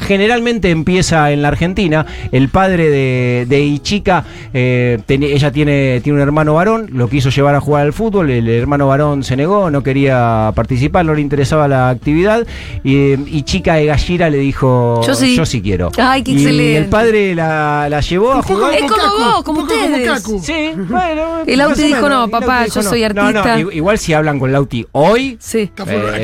generalmente 0.00 0.70
empieza 0.70 1.30
en 1.32 1.42
la 1.42 1.48
Argentina. 1.48 2.06
El 2.32 2.48
padre 2.48 2.90
de, 2.90 3.46
de 3.48 3.60
Ichika, 3.62 4.24
eh, 4.52 4.98
ten- 5.06 5.22
ella 5.22 5.52
tiene, 5.52 6.00
tiene 6.02 6.16
un 6.18 6.22
hermano 6.22 6.54
varón, 6.54 6.88
lo 6.92 7.08
quiso 7.08 7.30
llevar 7.30 7.54
a 7.54 7.60
jugar 7.60 7.84
al 7.86 7.92
fútbol, 7.92 8.30
el 8.30 8.48
hermano 8.48 8.86
varón 8.88 9.22
se 9.24 9.36
negó, 9.36 9.70
no 9.70 9.82
quería 9.82 10.52
participar, 10.54 11.04
no 11.04 11.14
le 11.14 11.20
interesaba 11.20 11.68
la 11.68 11.90
actividad. 11.90 12.46
Y 12.82 12.96
eh, 13.12 13.18
Ichika 13.26 13.78
Egashira 13.78 14.30
le 14.30 14.38
dijo, 14.38 15.02
Yo 15.06 15.14
sí. 15.14 15.62
quiero. 15.62 15.90
Ay, 15.98 16.22
qué 16.22 16.32
y 16.32 16.34
excelente. 16.34 16.76
el 16.78 16.84
padre 16.86 17.34
la, 17.34 17.88
la 17.88 18.00
llevó 18.00 18.32
a 18.32 18.42
jugar. 18.42 18.74
Es 18.74 18.80
como 18.82 19.18
vos, 19.18 19.42
como 19.44 19.60
ustedes. 19.62 20.08
Kaku. 20.08 20.40
Sí, 20.42 20.70
bueno. 20.76 21.42
El 21.46 21.58
Lauti 21.58 21.82
dijo, 21.82 22.08
no, 22.08 22.28
papá, 22.28 22.66
yo 22.66 22.82
soy 22.82 23.02
No, 23.02 23.30
no, 23.32 23.40
artista. 23.40 23.58
i- 23.60 23.76
igual 23.76 23.98
si 23.98 24.12
hablan 24.12 24.38
con 24.38 24.52
Lauti 24.52 24.86
hoy. 24.92 25.36
Sí. 25.40 25.58
Eh, 25.60 25.70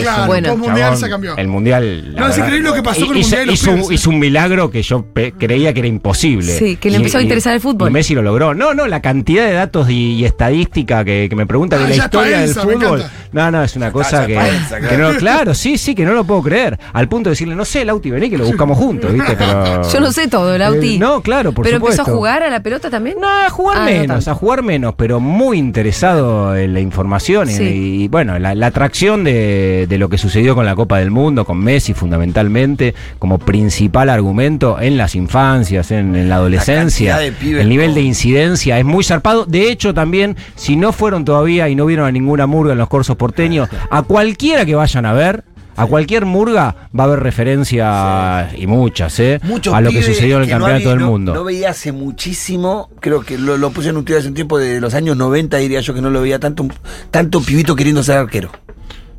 claro, 0.01 0.27
Bueno. 0.27 0.53
el 0.53 0.59
mundial 0.59 0.79
chabón, 0.79 0.99
se 0.99 1.09
cambió. 1.09 1.37
El 1.37 1.49
mundial. 1.49 2.15
la 2.15 2.21
No, 2.21 2.29
es 2.29 2.39
increíble 2.39 2.69
lo 2.69 2.75
que 2.75 2.83
pasó 2.83 3.07
con 3.07 3.17
el 3.17 3.23
mundial 3.23 3.51
y 3.51 3.57
Hizo 3.75 3.87
un 3.87 3.93
hizo 3.93 4.11
un 4.11 4.19
milagro 4.19 4.71
que 4.71 4.83
yo 4.83 5.05
creía 5.39 5.73
que 5.73 5.81
era 5.81 5.89
imposible. 5.89 6.53
Sí, 6.59 6.77
que 6.77 6.91
le 6.91 6.95
Y- 6.95 6.97
empezó 6.99 7.19
a 7.19 7.21
y- 7.21 7.25
interesar 7.25 7.55
el 7.55 7.61
fútbol. 7.61 7.89
Y 7.91 7.93
Messi 7.93 8.15
lo 8.15 8.23
logró. 8.23 8.55
No, 8.55 8.75
no, 8.75 8.87
la 8.87 9.01
cantidad 9.03 9.47
de 9.47 9.53
datos 9.53 9.89
y, 9.91 10.15
y 10.15 10.25
estadística 10.25 11.05
que, 11.05 11.27
que 11.29 11.37
me 11.37 11.47
pregunta 11.47 11.77
Ah, 11.77 11.81
de 11.81 11.89
la 11.89 11.97
historia 11.97 12.39
del 12.41 12.55
Paenza, 12.55 12.63
fútbol. 12.63 13.05
No, 13.33 13.51
no, 13.51 13.63
es 13.63 13.77
una 13.77 13.91
cosa 13.93 14.27
que, 14.27 14.35
Paenza, 14.35 14.81
que 14.81 14.87
claro. 14.89 15.13
no, 15.13 15.19
claro, 15.19 15.55
sí, 15.55 15.79
sí, 15.79 15.95
que 15.95 16.05
no 16.05 16.13
lo 16.15 16.25
puedo 16.25 16.43
creer. 16.43 16.79
Al 16.93 17.09
punto 17.09 17.29
de 17.29 17.33
decirle, 17.33 17.55
no 17.55 17.65
sé, 17.65 17.85
Lauti, 17.85 18.11
vení 18.11 18.31
que 18.31 18.39
lo 18.39 18.47
buscamos 18.47 18.79
juntos, 18.79 19.13
¿viste? 19.13 19.35
Pero, 19.37 19.83
Yo 19.93 20.01
no 20.01 20.13
sé 20.13 20.29
todo, 20.29 20.57
Lauti. 20.57 20.97
Eh, 20.97 20.99
no, 20.99 21.21
claro, 21.23 21.53
por 21.53 21.65
¿Pero 21.65 21.79
supuesto. 21.79 22.03
empezó 22.03 22.13
a 22.13 22.17
jugar 22.17 22.43
a 22.43 22.51
la 22.51 22.61
pelota 22.63 22.89
también? 22.91 23.17
No, 23.21 23.29
a 23.29 23.49
jugar 23.51 23.77
Ah, 23.79 23.81
no 23.81 23.87
menos, 23.87 24.07
tanto. 24.25 24.31
a 24.31 24.35
jugar 24.35 24.63
menos, 24.63 24.95
pero 24.97 25.21
muy 25.21 25.59
interesado 25.59 26.57
en 26.57 26.73
la 26.75 26.81
información 26.81 27.51
y- 27.51 27.53
Sí. 27.57 27.65
y, 28.03 28.09
bueno, 28.09 28.39
la, 28.39 28.55
la 28.55 28.67
atracción 28.67 29.25
de, 29.25 29.87
de 29.89 29.99
lo 29.99 30.09
que 30.09 30.19
sucedió 30.19 30.55
con 30.55 30.65
la 30.67 30.75
Copa 30.75 30.99
del 30.99 31.11
Mundo, 31.11 31.45
con 31.45 31.59
Messi 31.59 31.95
fundamentalmente, 31.95 32.95
como 33.19 33.39
principal 33.61 34.11
argumento 34.11 34.79
en 34.81 34.97
las 34.99 35.15
infancias, 35.15 35.91
en, 35.91 36.15
en 36.15 36.29
la 36.29 36.37
adolescencia, 36.37 37.13
cantidad 37.17 37.33
de 37.33 37.33
pibes 37.33 37.63
el 37.63 37.69
nivel 37.69 37.95
de 37.95 38.03
incidencia 38.03 38.79
es 38.79 38.85
muy 38.85 39.03
zarpado. 39.03 39.47
De 39.47 39.71
hecho, 39.71 39.95
también, 39.95 40.37
si 40.57 40.77
no 40.77 40.93
fueron 40.93 41.25
todavía 41.25 41.69
y 41.69 41.75
no 41.75 41.87
vieron 41.87 42.07
a 42.07 42.13
ninguna 42.13 42.47
murga 42.47 42.73
en 42.73 42.79
los 42.79 42.89
corsos 42.89 43.17
porteños, 43.17 43.69
a 43.91 44.03
cualquiera 44.03 44.67
que 44.67 44.75
vayan 44.75 45.07
a 45.07 45.13
ver, 45.15 45.45
a 45.79 45.87
cualquier 45.87 46.25
murga 46.27 46.89
va 46.99 47.05
a 47.05 47.07
haber 47.07 47.21
referencias 47.21 48.55
y 48.59 48.67
muchas, 48.67 49.19
¿eh? 49.21 49.41
Muchos 49.43 49.75
a 49.75 49.81
lo 49.81 49.91
que 49.91 50.03
sucedió 50.03 50.37
en 50.37 50.43
el 50.45 50.49
no 50.49 50.53
campeonato 50.59 50.77
había- 50.77 50.89
del 50.91 50.99
no- 51.01 51.07
mundo. 51.11 51.35
No 51.35 51.45
veía 51.45 51.71
hace 51.71 51.93
muchísimo, 51.93 52.91
creo 53.01 53.21
que 53.23 53.39
lo, 53.39 53.57
lo 53.59 53.71
puse 53.71 53.89
en 53.91 53.97
un 53.97 54.05
hace 54.17 54.29
un 54.29 54.35
tiempo 54.35 54.59
de 54.59 54.81
los 54.81 54.95
años 54.95 55.17
90, 55.17 55.57
diría 55.59 55.81
yo 55.81 55.95
que 55.95 56.01
no 56.03 56.11
lo 56.11 56.21
veía 56.23 56.39
tanto, 56.39 56.67
tanto 57.11 57.41
pibito 57.41 57.75
queriendo 57.77 58.03
ser 58.03 58.19
arquero. 58.19 58.51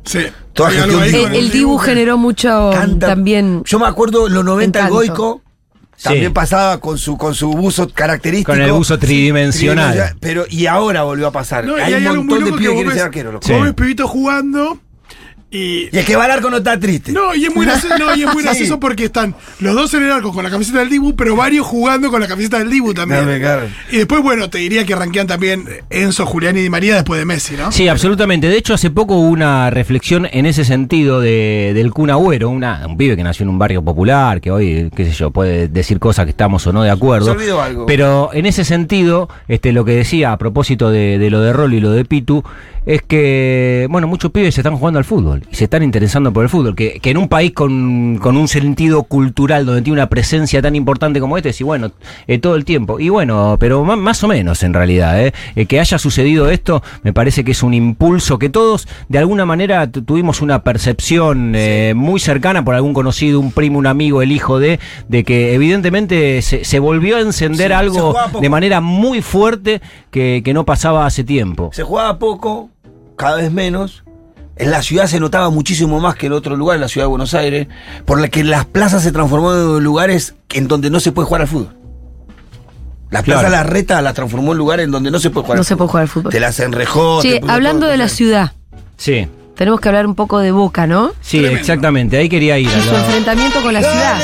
Sí. 0.04 0.20
Toda 0.52 0.70
gestión 0.70 1.02
El, 1.34 1.50
Dibu 1.50 1.78
generó 1.78 2.16
mucho 2.16 2.70
Canta- 2.72 3.08
también. 3.08 3.62
Yo 3.64 3.78
me 3.78 3.86
acuerdo 3.86 4.26
en 4.26 4.34
los 4.34 4.44
90 4.44 4.84
el. 4.84 4.90
Goico. 4.90 5.42
Sí. 5.96 6.04
También 6.04 6.32
pasaba 6.32 6.78
con 6.78 6.96
su, 6.96 7.18
con 7.18 7.34
su 7.34 7.50
buzo 7.50 7.88
característico. 7.92 8.52
Con 8.52 8.62
el 8.62 8.70
buzo 8.70 8.98
tridimensional. 9.00 9.86
Tridimensional, 9.90 10.16
Pero, 10.20 10.44
y 10.48 10.66
ahora 10.66 11.02
volvió 11.02 11.26
a 11.26 11.32
pasar. 11.32 11.64
No, 11.64 11.74
hay, 11.74 11.92
hay 11.92 12.06
un 12.06 12.26
montón 12.26 12.44
de 12.44 12.52
pibes 12.52 12.68
que 12.68 12.74
quieren 12.76 12.92
ser 12.92 13.02
arquero. 13.02 13.32
loco. 13.32 13.46
Sí. 13.46 13.52
vos 13.52 13.64
ves 13.64 13.74
pibitos 13.74 14.08
jugando 14.08 14.78
y... 15.50 15.88
Y 15.90 15.98
el 15.98 16.04
que 16.04 16.16
va 16.16 16.24
al 16.26 16.30
arco 16.32 16.50
no 16.50 16.58
está 16.58 16.78
triste. 16.78 17.12
No, 17.12 17.34
y 17.34 17.44
es 17.46 17.54
muy 17.54 17.64
gracioso, 17.64 17.96
no, 17.98 18.14
y 18.14 18.22
es 18.22 18.26
muy 18.32 18.42
Sí. 18.42 18.42
gracioso 18.44 18.78
porque 18.80 19.04
están 19.04 19.34
los 19.60 19.74
dos 19.74 19.92
en 19.94 20.04
el 20.04 20.12
arco 20.12 20.32
con 20.32 20.44
la 20.44 20.50
camiseta 20.50 20.78
del 20.80 20.90
Dibu, 20.90 21.14
pero 21.16 21.34
varios 21.36 21.66
jugando 21.66 22.10
con 22.10 22.20
la 22.20 22.28
camiseta 22.28 22.58
del 22.58 22.70
Dibu 22.70 22.94
también. 22.94 23.26
Dame. 23.42 23.68
Y 23.90 23.96
después, 23.98 24.22
bueno, 24.22 24.48
te 24.50 24.58
diría 24.58 24.84
que 24.84 24.94
ranquean 24.94 25.26
también 25.26 25.64
Enzo, 25.90 26.26
Julián 26.26 26.56
y 26.56 26.60
Di 26.62 26.70
María 26.70 26.94
después 26.94 27.18
de 27.18 27.24
Messi, 27.24 27.56
¿no? 27.56 27.72
Sí, 27.72 27.88
absolutamente. 27.88 28.48
De 28.48 28.56
hecho, 28.56 28.74
hace 28.74 28.90
poco 28.90 29.14
hubo 29.16 29.28
una 29.28 29.70
reflexión 29.70 30.28
en 30.30 30.46
ese 30.46 30.64
sentido 30.64 31.20
de, 31.20 31.72
del 31.74 31.92
Kun 31.92 32.10
Agüero, 32.10 32.48
una, 32.50 32.86
un 32.86 32.96
pibe 32.96 33.16
que 33.16 33.22
nació 33.22 33.44
en 33.44 33.50
un 33.50 33.58
barrio 33.58 33.82
popular, 33.82 34.40
que 34.40 34.50
hoy, 34.50 34.90
qué 34.94 35.04
sé 35.06 35.12
yo, 35.12 35.30
puede 35.30 35.68
decir 35.68 35.98
cosas 35.98 36.24
que 36.26 36.30
estamos 36.30 36.66
o 36.66 36.72
no 36.72 36.82
de 36.82 36.90
acuerdo. 36.90 37.26
Se 37.26 37.32
olvidó 37.32 37.62
algo. 37.62 37.86
Pero 37.86 38.30
en 38.32 38.46
ese 38.46 38.64
sentido, 38.64 39.28
este, 39.48 39.72
lo 39.72 39.84
que 39.84 39.92
decía 39.92 40.32
a 40.32 40.38
propósito 40.38 40.90
de, 40.90 41.18
de 41.18 41.30
lo 41.30 41.40
de 41.40 41.52
Rol 41.52 41.74
y 41.74 41.80
lo 41.80 41.90
de 41.92 42.04
Pitu, 42.04 42.42
es 42.86 43.02
que, 43.02 43.86
bueno, 43.90 44.06
muchos 44.06 44.30
pibes 44.30 44.54
se 44.54 44.60
están 44.62 44.76
jugando 44.76 44.98
al 44.98 45.04
fútbol 45.04 45.37
y 45.50 45.54
se 45.54 45.64
están 45.64 45.82
interesando 45.82 46.32
por 46.32 46.42
el 46.44 46.48
fútbol. 46.48 46.74
Que, 46.74 46.98
que 47.00 47.10
en 47.10 47.16
un 47.18 47.28
país 47.28 47.52
con, 47.52 48.18
con 48.20 48.36
un 48.36 48.48
sentido 48.48 49.02
cultural 49.04 49.66
donde 49.66 49.82
tiene 49.82 49.94
una 50.00 50.08
presencia 50.08 50.60
tan 50.62 50.74
importante 50.76 51.20
como 51.20 51.36
este, 51.36 51.52
sí, 51.52 51.64
bueno, 51.64 51.90
eh, 52.26 52.38
todo 52.38 52.56
el 52.56 52.64
tiempo. 52.64 53.00
Y 53.00 53.08
bueno, 53.08 53.56
pero 53.60 53.84
ma- 53.84 53.96
más 53.96 54.22
o 54.24 54.28
menos 54.28 54.62
en 54.62 54.74
realidad, 54.74 55.22
¿eh? 55.24 55.32
Eh, 55.56 55.66
que 55.66 55.80
haya 55.80 55.98
sucedido 55.98 56.50
esto, 56.50 56.82
me 57.02 57.12
parece 57.12 57.44
que 57.44 57.52
es 57.52 57.62
un 57.62 57.74
impulso 57.74 58.38
que 58.38 58.48
todos, 58.48 58.88
de 59.08 59.18
alguna 59.18 59.44
manera, 59.46 59.90
tu- 59.90 60.02
tuvimos 60.02 60.40
una 60.42 60.62
percepción 60.62 61.52
eh, 61.54 61.92
muy 61.96 62.20
cercana 62.20 62.64
por 62.64 62.74
algún 62.74 62.94
conocido, 62.94 63.40
un 63.40 63.52
primo, 63.52 63.78
un 63.78 63.86
amigo, 63.86 64.22
el 64.22 64.32
hijo 64.32 64.58
de, 64.58 64.78
de 65.08 65.24
que 65.24 65.54
evidentemente 65.54 66.42
se, 66.42 66.64
se 66.64 66.78
volvió 66.78 67.16
a 67.16 67.20
encender 67.20 67.68
Sí, 67.68 67.72
algo 67.72 68.14
de 68.40 68.48
manera 68.48 68.80
muy 68.80 69.20
fuerte 69.22 69.80
que, 70.10 70.42
que 70.44 70.54
no 70.54 70.64
pasaba 70.64 71.06
hace 71.06 71.24
tiempo. 71.24 71.70
Se 71.72 71.82
jugaba 71.82 72.18
poco, 72.18 72.70
cada 73.16 73.36
vez 73.36 73.52
menos. 73.52 74.04
En 74.58 74.70
la 74.72 74.82
ciudad 74.82 75.06
se 75.06 75.20
notaba 75.20 75.50
muchísimo 75.50 76.00
más 76.00 76.16
que 76.16 76.26
en 76.26 76.32
otro 76.32 76.56
lugar, 76.56 76.74
en 76.76 76.80
la 76.80 76.88
ciudad 76.88 77.04
de 77.06 77.10
Buenos 77.10 77.32
Aires, 77.34 77.68
por 78.04 78.20
la 78.20 78.28
que 78.28 78.42
las 78.42 78.64
plazas 78.64 79.02
se 79.04 79.12
transformaron 79.12 79.76
en 79.78 79.84
lugares 79.84 80.34
en 80.50 80.66
donde 80.68 80.90
no 80.90 80.98
se 81.00 81.12
puede 81.12 81.26
jugar 81.26 81.42
al 81.42 81.48
fútbol. 81.48 81.74
La 83.10 83.22
plaza 83.22 83.40
Claro. 83.48 83.54
La 83.56 83.62
Reta 83.62 84.02
la 84.02 84.12
transformó 84.12 84.52
en 84.52 84.58
lugares 84.58 84.84
en 84.84 84.90
donde 84.90 85.10
no 85.10 85.18
se 85.20 85.30
puede 85.30 85.44
jugar 85.46 85.56
No 85.56 85.60
al 85.60 85.64
se 85.64 85.74
fútbol. 85.74 85.78
puede 85.78 85.90
jugar 85.90 86.02
al 86.02 86.08
fútbol. 86.08 86.32
Te 86.32 86.40
las 86.40 86.60
enrejó. 86.60 87.20
puso 87.22 87.50
hablando 87.50 87.80
todo, 87.82 87.90
de 87.90 87.96
la 87.98 88.08
ciudad, 88.08 88.52
Sí, 88.96 89.28
tenemos 89.58 89.80
que 89.80 89.88
hablar 89.88 90.06
un 90.06 90.14
poco 90.14 90.38
de 90.38 90.52
Boca, 90.52 90.86
¿no? 90.86 91.10
sí, 91.20 91.38
Tremendo. 91.38 91.58
exactamente. 91.60 92.16
Ahí 92.16 92.28
quería 92.28 92.58
ir. 92.60 92.68
Y 92.68 92.80
su 92.80 92.92
lo- 92.92 92.98
enfrentamiento 92.98 93.60
con 93.60 93.74
la 93.74 93.80
ciudad. 93.82 94.20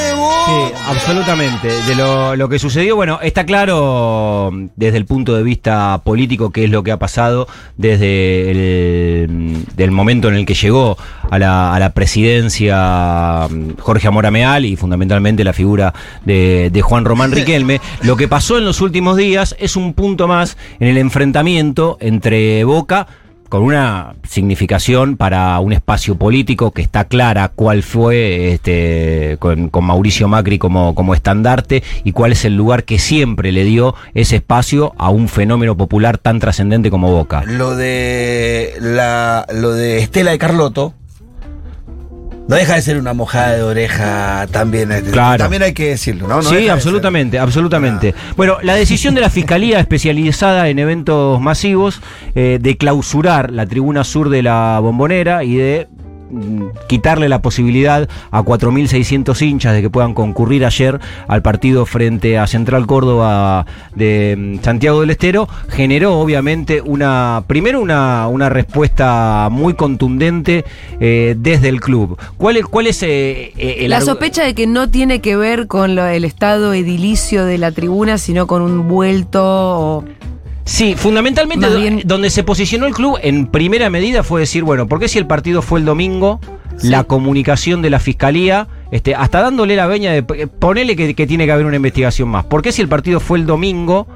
Sí, 0.47 0.73
absolutamente. 0.89 1.69
De 1.89 1.95
lo, 1.97 2.37
lo 2.37 2.49
que 2.49 2.59
sucedió, 2.61 2.95
bueno, 2.95 3.19
está 3.21 3.45
claro 3.45 4.53
desde 4.77 4.97
el 4.99 5.07
punto 5.07 5.35
de 5.35 5.43
vista 5.43 6.01
político 6.05 6.51
qué 6.51 6.65
es 6.65 6.71
lo 6.71 6.85
que 6.85 6.93
ha 6.93 6.99
pasado 6.99 7.49
desde 7.77 8.51
el 8.53 9.65
del 9.75 9.91
momento 9.91 10.29
en 10.29 10.35
el 10.37 10.47
que 10.47 10.55
llegó 10.55 10.97
a 11.31 11.39
la, 11.39 11.75
a 11.75 11.79
la 11.81 11.91
presidencia 11.95 13.49
mm, 13.51 13.79
Jorge 13.81 14.07
Amora 14.07 14.31
Meal 14.31 14.65
y 14.65 14.77
fundamentalmente 14.77 15.43
la 15.45 15.53
figura 15.53 15.93
de, 16.25 16.71
de 16.71 16.83
Juan 16.83 17.05
Román 17.05 17.33
Riquelme. 17.33 17.81
Lo 18.03 18.17
que 18.17 18.29
pasó 18.29 18.59
en 18.59 18.65
los 18.65 18.81
últimos 18.81 19.17
días 19.17 19.57
es 19.59 19.75
un 19.77 19.95
punto 19.95 20.29
más 20.29 20.57
en 20.79 20.89
el 20.89 20.99
enfrentamiento 20.99 21.97
entre 22.01 22.63
Boca 22.65 23.07
con 23.55 23.63
una 23.63 24.17
significación 24.29 25.17
para 25.17 25.61
un 25.61 25.73
espacio 25.73 26.17
político 26.17 26.73
que 26.73 26.83
está 26.83 27.05
clara 27.05 27.53
cuál 27.55 27.85
fue 27.85 28.53
este 28.53 29.37
con, 29.39 29.71
Mauricio 29.81 30.27
Macri 30.27 30.59
como, 30.59 30.97
como 30.97 31.15
estandarte 31.15 31.85
y 32.03 32.11
cuál 32.11 32.33
es 32.33 32.45
el 32.45 32.57
lugar 32.57 32.83
que 32.83 32.99
siempre 32.99 33.53
le 33.53 33.63
dio 33.63 33.95
ese 34.13 34.35
espacio 34.35 34.93
a 34.99 35.11
un 35.11 35.29
fenómeno 35.29 35.77
popular 35.77 36.19
tan 36.19 36.41
trascendente 36.41 36.91
como 36.91 37.13
Boca. 37.13 37.45
Lo 37.47 37.77
de 37.77 38.75
la, 38.81 39.47
lo 39.53 39.71
de 39.71 39.99
Estela 39.99 40.33
de 40.33 40.39
Carlotto 40.39 40.95
no 42.47 42.57
deja 42.57 42.75
de 42.75 42.83
ser 42.83 42.99
una 42.99 43.15
mojada 43.15 43.53
de 43.57 43.63
oreja 43.63 44.47
también. 44.51 44.93
eh, 44.93 45.03
Claro. 45.11 45.39
También 45.45 45.63
hay 45.63 45.73
que 45.73 45.91
decirlo, 45.91 46.29
¿no? 46.29 46.43
Sí, 46.43 46.69
absolutamente, 46.69 47.39
absolutamente. 47.39 48.15
Bueno, 48.37 48.59
la 48.63 48.75
decisión 48.75 49.15
de 49.15 49.21
la 49.23 49.31
Fiscalía 49.31 49.81
especializada 49.81 50.69
en 50.69 50.79
eventos 50.79 51.41
masivos 51.41 52.01
eh, 52.35 52.59
de 52.61 52.77
clausurar 52.77 53.51
la 53.51 53.67
tribuna 53.67 54.05
sur 54.05 54.29
de 54.29 54.43
la 54.43 54.79
bombonera 54.81 55.43
y 55.45 55.57
de 55.57 55.89
quitarle 56.89 57.29
la 57.29 57.41
posibilidad 57.43 58.09
a 58.31 58.43
4.600 58.43 59.41
hinchas 59.43 59.75
de 59.75 59.83
que 59.83 59.91
puedan 59.91 60.15
concurrir 60.15 60.65
ayer 60.65 60.99
al 61.29 61.43
partido 61.43 61.87
frente 61.87 62.39
a 62.39 62.47
Central 62.47 62.87
Córdoba 62.87 63.67
de 63.95 64.35
mm, 64.61 64.65
Santiago 64.65 65.01
del 65.01 65.11
Estero, 65.11 65.49
generó 65.69 66.19
obviamente 66.19 66.81
una, 66.81 67.45
primero 67.47 67.81
una, 67.81 68.27
una 68.29 68.49
respuesta 68.49 69.49
muy 69.51 69.75
contundente 69.75 70.65
eh, 71.01 71.35
desde 71.39 71.69
el 71.69 71.81
club. 71.81 72.19
¿Cuál 72.37 72.57
es, 72.57 72.67
cuál 72.67 72.87
es 72.87 73.03
eh, 73.03 73.53
eh, 73.57 73.77
el 73.81 73.91
La 73.91 74.01
sospecha 74.01 74.45
de 74.45 74.55
que 74.55 74.67
no 74.67 74.91
tiene 74.91 75.21
que 75.21 75.37
ver 75.37 75.67
con 75.67 75.95
lo- 75.95 76.07
el 76.07 76.25
estado 76.25 76.73
edilicio 76.75 77.45
de 77.45 77.59
la 77.59 77.73
tribuna, 77.73 78.19
sino 78.19 78.47
con 78.47 78.63
un 78.63 78.89
vuelto 78.89 79.41
o... 79.45 80.05
Sí, 80.65 80.95
fundamentalmente 80.97 81.69
bien- 81.77 82.03
donde 82.07 82.31
se 82.31 82.43
posicionó 82.43 82.87
el 82.87 82.95
club 82.95 83.19
en 83.23 83.47
primera 83.49 83.91
medida 83.91 84.23
fue 84.23 84.41
decir, 84.41 84.65
bueno, 84.65 84.87
¿por 84.89 84.99
qué 84.99 85.09
si 85.09 85.19
el 85.19 85.27
partido 85.27 85.61
fue 85.61 85.79
el 85.79 85.85
domingo, 85.85 86.41
la 86.83 87.05
comunicación 87.05 87.83
de 87.83 87.91
la 87.91 88.01
fiscalía, 88.01 88.67
este, 88.91 89.15
hasta 89.15 89.43
dándole 89.43 89.77
la 89.77 89.87
veña 89.87 90.13
de 90.13 90.23
ponele 90.23 90.97
que, 90.97 91.15
que 91.15 91.27
tiene 91.27 91.45
que 91.47 91.53
haber 91.53 91.67
una 91.67 91.77
investigación 91.77 92.29
más? 92.31 92.45
¿Por 92.47 92.63
qué 92.63 92.73
si 92.73 92.81
el 92.81 92.89
partido 92.89 93.21
fue 93.21 93.39
el 93.39 93.47
domingo, 93.47 94.07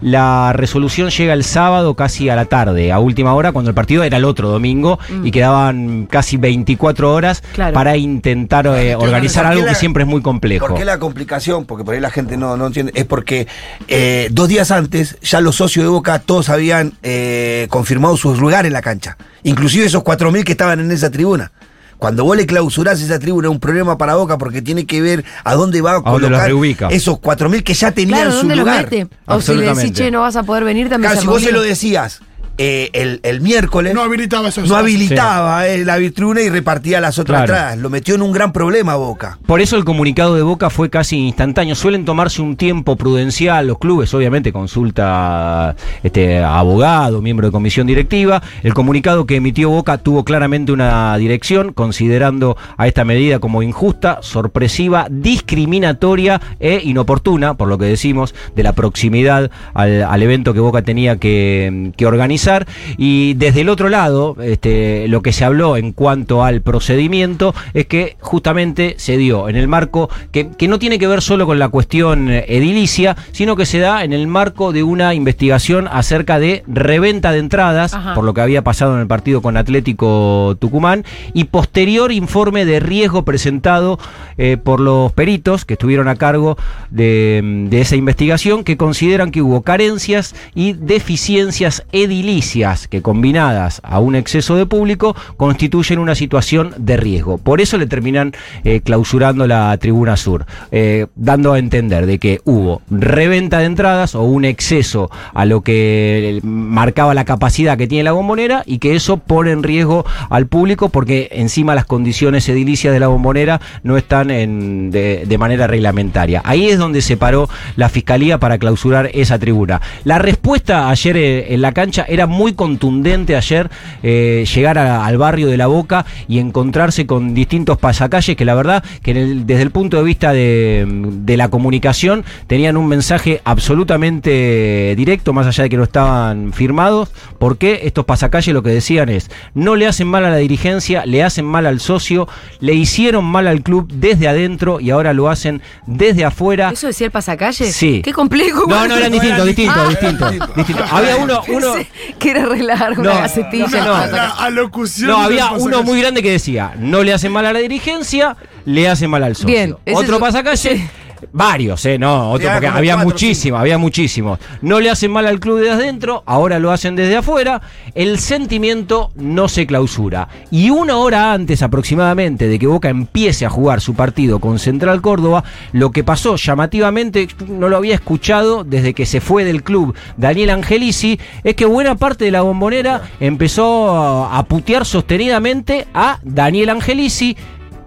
la 0.00 0.52
resolución 0.52 1.10
llega 1.10 1.32
el 1.32 1.42
sábado 1.44 1.94
casi 1.94 2.28
a 2.28 2.36
la 2.36 2.44
tarde, 2.44 2.92
a 2.92 2.98
última 3.00 3.34
hora, 3.34 3.52
cuando 3.52 3.70
el 3.70 3.74
partido 3.74 4.04
era 4.04 4.16
el 4.16 4.24
otro 4.24 4.48
domingo 4.48 4.98
y 5.24 5.30
quedaban 5.30 6.06
casi 6.06 6.36
24 6.36 7.12
horas 7.12 7.42
Mm. 7.42 7.54
Claro. 7.54 7.74
para 7.74 7.96
intentar 7.96 8.66
eh, 8.66 8.94
organizar 8.94 9.44
¿por 9.44 9.50
qué 9.52 9.56
algo 9.58 9.66
la- 9.66 9.72
que 9.72 9.78
siempre 9.78 10.02
es 10.04 10.08
muy 10.08 10.22
complejo? 10.22 10.66
¿Por 10.68 10.76
qué 10.76 10.84
la 10.84 10.98
complicación? 10.98 11.64
Porque 11.66 11.84
por 11.84 11.94
ahí 11.94 12.00
la 12.00 12.10
gente 12.10 12.36
no, 12.36 12.56
no 12.56 12.66
entiende. 12.68 12.92
Es 12.94 13.04
porque 13.04 13.46
eh, 13.88 14.28
dos 14.30 14.48
días 14.48 14.70
antes 14.70 15.18
ya 15.22 15.40
los 15.40 15.56
socios 15.56 15.84
de 15.84 15.90
Boca 15.90 16.18
todos 16.20 16.48
habían 16.48 16.92
eh, 17.02 17.66
confirmado 17.70 18.16
sus 18.16 18.38
lugares 18.38 18.66
en 18.68 18.72
la 18.72 18.82
cancha. 18.82 19.16
Inclusive 19.42 19.86
esos 19.86 20.02
4.000 20.04 20.44
que 20.44 20.52
estaban 20.52 20.80
en 20.80 20.90
esa 20.90 21.10
tribuna. 21.10 21.50
Cuando 21.98 22.24
vos 22.24 22.36
le 22.36 22.46
clausurás 22.46 23.00
esa 23.00 23.18
tribuna 23.18 23.48
es 23.48 23.52
un 23.52 23.60
problema 23.60 23.98
para 23.98 24.14
Boca 24.14 24.38
porque 24.38 24.62
tiene 24.62 24.86
que 24.86 25.00
ver 25.02 25.24
a 25.44 25.54
dónde 25.54 25.80
va 25.82 25.96
a 25.96 26.02
colocar 26.02 26.50
esos 26.90 27.16
4.000 27.16 27.62
que 27.64 27.74
ya 27.74 27.90
tenían 27.92 28.18
Claro, 28.20 28.30
su 28.32 28.36
¿dónde 28.38 28.56
lo 28.56 28.62
lugar. 28.62 28.84
mete? 28.90 29.08
O 29.26 29.40
si 29.40 29.52
le 29.54 29.60
decís, 29.62 29.68
Absolutamente. 29.72 29.92
che, 30.04 30.10
no 30.10 30.20
vas 30.20 30.36
a 30.36 30.42
poder 30.44 30.64
venir, 30.64 30.88
también 30.88 31.10
Claro, 31.10 31.16
se 31.16 31.20
si 31.22 31.26
vos 31.26 31.42
se 31.42 31.52
lo 31.52 31.60
decías, 31.62 32.20
eh, 32.58 32.90
el, 32.92 33.20
el 33.22 33.40
miércoles 33.40 33.94
No 33.94 34.02
habilitaba 34.02 34.48
esos 34.48 34.68
no 34.68 34.76
habilitaba 34.76 35.66
eh, 35.68 35.84
la 35.84 35.96
tribuna 36.14 36.40
y 36.40 36.48
repartía 36.48 37.00
las 37.00 37.18
otras 37.18 37.38
Claro. 37.44 37.52
entradas. 37.54 37.78
Lo 37.78 37.88
metió 37.90 38.14
en 38.14 38.22
un 38.22 38.32
gran 38.32 38.52
problema 38.52 38.96
Boca. 38.96 39.38
Por 39.46 39.60
eso 39.60 39.76
el 39.76 39.84
comunicado 39.84 40.34
de 40.34 40.42
Boca 40.42 40.70
fue 40.70 40.90
casi 40.90 41.16
instantáneo. 41.18 41.74
Suelen 41.74 42.04
tomarse 42.04 42.42
un 42.42 42.56
tiempo 42.56 42.96
prudencial 42.96 43.66
los 43.68 43.78
clubes, 43.78 44.12
obviamente 44.14 44.52
consulta 44.52 45.76
este 46.02 46.38
abogado, 46.38 47.22
miembro 47.22 47.46
de 47.48 47.52
comisión 47.52 47.86
directiva. 47.86 48.42
El 48.62 48.74
comunicado 48.74 49.26
que 49.26 49.36
emitió 49.36 49.70
Boca 49.70 49.98
tuvo 49.98 50.24
claramente 50.24 50.72
una 50.72 51.16
dirección, 51.18 51.72
considerando 51.72 52.56
a 52.76 52.86
esta 52.88 53.04
medida 53.04 53.38
como 53.38 53.62
injusta, 53.62 54.18
sorpresiva, 54.22 55.06
discriminatoria 55.10 56.40
e 56.60 56.80
inoportuna, 56.84 57.54
por 57.54 57.68
lo 57.68 57.78
que 57.78 57.84
decimos, 57.84 58.34
de 58.56 58.62
la 58.62 58.72
proximidad 58.72 59.50
al, 59.74 60.02
al 60.02 60.22
evento 60.22 60.54
que 60.54 60.60
Boca 60.60 60.82
tenía 60.82 61.18
que, 61.18 61.92
que 61.96 62.06
organizar. 62.06 62.47
Y 62.96 63.34
desde 63.34 63.60
el 63.60 63.68
otro 63.68 63.88
lado, 63.88 64.36
este, 64.42 65.06
lo 65.08 65.22
que 65.22 65.32
se 65.32 65.44
habló 65.44 65.76
en 65.76 65.92
cuanto 65.92 66.44
al 66.44 66.62
procedimiento 66.62 67.54
es 67.74 67.86
que 67.86 68.16
justamente 68.20 68.94
se 68.98 69.16
dio 69.16 69.48
en 69.48 69.56
el 69.56 69.68
marco 69.68 70.08
que, 70.32 70.48
que 70.50 70.68
no 70.68 70.78
tiene 70.78 70.98
que 70.98 71.06
ver 71.06 71.22
solo 71.22 71.46
con 71.46 71.58
la 71.58 71.68
cuestión 71.68 72.30
eh, 72.30 72.44
edilicia, 72.48 73.16
sino 73.32 73.56
que 73.56 73.66
se 73.66 73.78
da 73.78 74.04
en 74.04 74.12
el 74.12 74.26
marco 74.26 74.72
de 74.72 74.82
una 74.82 75.14
investigación 75.14 75.88
acerca 75.90 76.38
de 76.38 76.62
reventa 76.66 77.32
de 77.32 77.38
entradas, 77.38 77.94
Ajá. 77.94 78.14
por 78.14 78.24
lo 78.24 78.34
que 78.34 78.40
había 78.40 78.62
pasado 78.62 78.94
en 78.94 79.00
el 79.00 79.06
partido 79.06 79.42
con 79.42 79.56
Atlético 79.56 80.56
Tucumán, 80.58 81.04
y 81.34 81.44
posterior 81.44 82.12
informe 82.12 82.64
de 82.64 82.80
riesgo 82.80 83.24
presentado 83.24 83.98
eh, 84.38 84.56
por 84.56 84.80
los 84.80 85.12
peritos 85.12 85.64
que 85.64 85.74
estuvieron 85.74 86.08
a 86.08 86.16
cargo 86.16 86.56
de, 86.90 87.66
de 87.68 87.80
esa 87.80 87.96
investigación, 87.96 88.64
que 88.64 88.76
consideran 88.76 89.30
que 89.30 89.42
hubo 89.42 89.62
carencias 89.62 90.34
y 90.54 90.72
deficiencias 90.72 91.84
edilicias 91.92 92.37
que 92.42 93.02
combinadas 93.02 93.80
a 93.82 93.98
un 93.98 94.14
exceso 94.14 94.54
de 94.56 94.64
público 94.66 95.16
constituyen 95.36 95.98
una 95.98 96.14
situación 96.14 96.72
de 96.78 96.96
riesgo. 96.96 97.38
Por 97.38 97.60
eso 97.60 97.78
le 97.78 97.86
terminan 97.86 98.32
eh, 98.64 98.80
clausurando 98.80 99.46
la 99.46 99.76
tribuna 99.78 100.16
sur, 100.16 100.46
eh, 100.70 101.06
dando 101.16 101.52
a 101.52 101.58
entender 101.58 102.06
de 102.06 102.18
que 102.18 102.40
hubo 102.44 102.80
reventa 102.90 103.58
de 103.58 103.64
entradas 103.66 104.14
o 104.14 104.22
un 104.22 104.44
exceso 104.44 105.10
a 105.34 105.44
lo 105.44 105.62
que 105.62 106.38
marcaba 106.42 107.12
la 107.14 107.24
capacidad 107.24 107.76
que 107.76 107.86
tiene 107.88 108.04
la 108.04 108.12
bombonera 108.12 108.62
y 108.66 108.78
que 108.78 108.94
eso 108.94 109.16
pone 109.16 109.50
en 109.50 109.62
riesgo 109.62 110.04
al 110.30 110.46
público 110.46 110.88
porque 110.90 111.28
encima 111.32 111.74
las 111.74 111.86
condiciones 111.86 112.48
edilicias 112.48 112.92
de 112.94 113.00
la 113.00 113.08
bombonera 113.08 113.60
no 113.82 113.96
están 113.96 114.30
en- 114.30 114.90
de, 114.90 115.24
de 115.26 115.38
manera 115.38 115.66
reglamentaria. 115.66 116.40
Ahí 116.44 116.68
es 116.68 116.78
donde 116.78 117.00
se 117.02 117.16
paró 117.16 117.48
la 117.76 117.88
fiscalía 117.88 118.38
para 118.38 118.58
clausurar 118.58 119.10
esa 119.12 119.38
tribuna. 119.38 119.80
La 120.04 120.18
respuesta 120.18 120.88
ayer 120.88 121.16
eh, 121.16 121.54
en 121.54 121.62
la 121.62 121.72
cancha 121.72 122.04
era 122.08 122.26
muy 122.28 122.52
contundente 122.54 123.36
ayer 123.36 123.70
eh, 124.02 124.44
llegar 124.54 124.78
a- 124.78 125.04
al 125.06 125.18
barrio 125.18 125.48
de 125.48 125.56
La 125.56 125.66
Boca 125.66 126.06
y 126.28 126.38
encontrarse 126.38 127.06
con 127.06 127.34
distintos 127.34 127.78
pasacalles 127.78 128.36
que 128.36 128.44
la 128.44 128.54
verdad 128.54 128.84
que 129.02 129.10
en 129.12 129.16
el- 129.16 129.46
desde 129.46 129.62
el 129.62 129.70
punto 129.70 129.96
de 129.96 130.02
vista 130.04 130.32
de, 130.32 130.86
de 130.88 131.36
la 131.36 131.48
comunicación 131.48 132.24
tenían 132.46 132.76
un 132.76 132.86
mensaje 132.88 133.40
absolutamente 133.44 134.94
directo, 134.96 135.32
más 135.32 135.46
allá 135.46 135.64
de 135.64 135.70
que 135.70 135.76
no 135.76 135.82
estaban 135.84 136.52
firmados, 136.52 137.10
porque 137.38 137.80
estos 137.84 138.04
pasacalles 138.04 138.54
lo 138.54 138.62
que 138.62 138.70
decían 138.70 139.08
es, 139.08 139.30
no 139.54 139.76
le 139.76 139.86
hacen 139.86 140.06
mal 140.08 140.24
a 140.24 140.30
la 140.30 140.36
dirigencia, 140.36 141.04
le 141.06 141.22
hacen 141.22 141.44
mal 141.44 141.66
al 141.66 141.80
socio, 141.80 142.28
le 142.60 142.74
hicieron 142.74 143.24
mal 143.24 143.46
al 143.46 143.62
club 143.62 143.88
desde 143.92 144.28
adentro 144.28 144.80
y 144.80 144.90
ahora 144.90 145.12
lo 145.12 145.28
hacen 145.28 145.62
desde 145.86 146.24
afuera. 146.24 146.70
¿Eso 146.72 146.86
decía 146.86 147.06
el 147.06 147.10
pasacalle? 147.12 147.72
Sí. 147.72 148.02
Qué 148.04 148.12
complejo. 148.12 148.64
No, 148.68 148.86
no, 148.86 148.96
eran 148.96 149.12
distintos, 149.12 149.46
distintos, 149.46 149.90
distintos. 149.90 150.86
Ah. 150.90 150.98
Había 150.98 151.16
uno, 151.16 151.40
que 152.18 152.30
era 152.30 152.42
arreglar 152.44 152.98
una 152.98 153.14
No, 153.14 153.20
gacetilla. 153.20 153.66
no, 153.66 153.84
no. 153.84 153.94
pasacalle. 153.94 154.16
La 154.16 154.28
alocución. 154.44 155.10
No, 155.10 155.16
del 155.16 155.26
había 155.40 155.52
uno 155.52 155.82
muy 155.82 156.00
grande 156.00 156.22
que 156.22 156.30
decía, 156.32 156.72
no 156.78 157.02
le 157.02 157.12
hace 157.12 157.28
mal 157.28 157.46
a 157.46 157.52
la 157.52 157.58
dirigencia, 157.58 158.36
le 158.64 158.88
hace 158.88 159.08
mal 159.08 159.22
al 159.22 159.34
socio. 159.34 159.46
Bien, 159.48 159.76
Otro 159.92 160.16
es- 160.16 160.20
pasacalle, 160.20 160.88
varios, 161.32 161.84
eh, 161.86 161.98
no, 161.98 162.30
otro, 162.30 162.48
Había 162.48 162.52
porque 162.54 162.78
había 162.78 162.96
muchísimos, 162.96 163.60
había 163.60 163.78
muchísimos. 163.78 164.38
No 164.62 164.80
le 164.80 164.90
hacen 164.90 165.10
mal 165.10 165.26
al 165.26 165.40
club 165.40 165.58
desde 165.58 165.72
adentro, 165.72 166.22
ahora 166.26 166.58
lo 166.58 166.70
hacen 166.70 166.96
desde 166.96 167.16
afuera. 167.16 167.60
El 167.94 168.18
sentimiento 168.18 169.10
no 169.16 169.48
se 169.48 169.66
clausura. 169.66 170.28
Y 170.50 170.70
una 170.70 170.96
hora 170.96 171.32
antes 171.32 171.62
aproximadamente 171.62 172.48
de 172.48 172.58
que 172.58 172.66
Boca 172.66 172.88
empiece 172.88 173.46
a 173.46 173.50
jugar 173.50 173.80
su 173.80 173.94
partido 173.94 174.38
con 174.38 174.58
Central 174.58 175.00
Córdoba, 175.00 175.44
lo 175.72 175.90
que 175.90 176.04
pasó 176.04 176.36
llamativamente, 176.36 177.28
no 177.48 177.68
lo 177.68 177.76
había 177.76 177.94
escuchado 177.94 178.64
desde 178.64 178.94
que 178.94 179.06
se 179.06 179.20
fue 179.20 179.44
del 179.44 179.62
club 179.62 179.94
Daniel 180.16 180.50
Angelici, 180.50 181.18
es 181.44 181.54
que 181.54 181.64
buena 181.64 181.96
parte 181.96 182.24
de 182.24 182.30
la 182.30 182.42
bombonera 182.42 183.02
empezó 183.20 183.96
a, 183.96 184.38
a 184.38 184.44
putear 184.44 184.84
sostenidamente 184.84 185.86
a 185.94 186.18
Daniel 186.22 186.70
Angelici, 186.70 187.36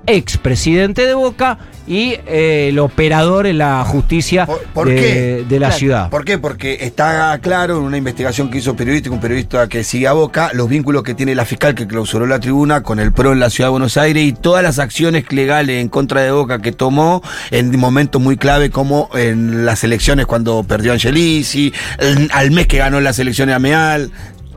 ex 0.06 0.38
presidente 0.38 1.06
de 1.06 1.14
Boca 1.14 1.60
y 1.88 2.16
eh, 2.28 2.68
el 2.70 2.80
operador 2.80 3.48
en 3.48 3.58
la 3.58 3.84
justicia 3.84 4.46
¿Por- 4.46 4.62
por 4.74 4.88
de, 4.90 4.96
qué? 4.96 5.46
de 5.48 5.60
la 5.60 5.68
Claro. 5.68 5.80
ciudad. 5.80 6.10
¿Por 6.10 6.26
qué? 6.26 6.38
Porque 6.38 6.78
está 6.82 7.38
claro 7.42 7.78
en 7.78 7.84
una 7.84 7.98
investigación 7.98 8.50
que 8.50 8.60
hizo 8.60 8.76
periodística, 8.76 9.14
un 9.14 9.22
periodista 9.22 9.68
que 9.68 9.84
sigue 9.84 10.08
a 10.08 10.14
Boca, 10.14 10.52
los 10.54 10.70
vínculos 10.70 11.04
que 11.04 11.14
tiene 11.14 11.36
la 11.36 11.46
fiscal 11.46 11.76
que 11.76 11.88
clausuró 11.88 12.28
la 12.28 12.40
tribuna 12.40 12.84
con 12.84 13.00
el 13.00 13.12
PRO 13.12 13.34
en 13.34 13.40
la 13.40 13.50
ciudad 13.50 13.68
de 13.68 13.72
Buenos 13.72 13.98
Aires 13.98 14.24
y 14.24 14.34
todas 14.34 14.64
las 14.64 14.80
acciones 14.80 15.32
legales 15.32 15.82
en 15.82 15.90
contra 15.90 16.22
de 16.22 16.32
Boca 16.32 16.60
que 16.62 16.72
tomó 16.72 17.22
en 17.52 17.78
momentos 17.80 18.22
muy 18.22 18.38
clave 18.38 18.70
como 18.70 19.10
en 19.16 19.66
las 19.66 19.84
elecciones 19.84 20.26
cuando 20.26 20.64
perdió 20.64 20.94
Angelici, 20.94 21.74
en- 22.00 22.30
al 22.34 22.52
mes 22.52 22.68
que 22.68 22.78
ganó 22.78 23.00
las 23.02 23.18
elecciones 23.20 23.56
a 23.56 23.60
Meal. 23.60 24.12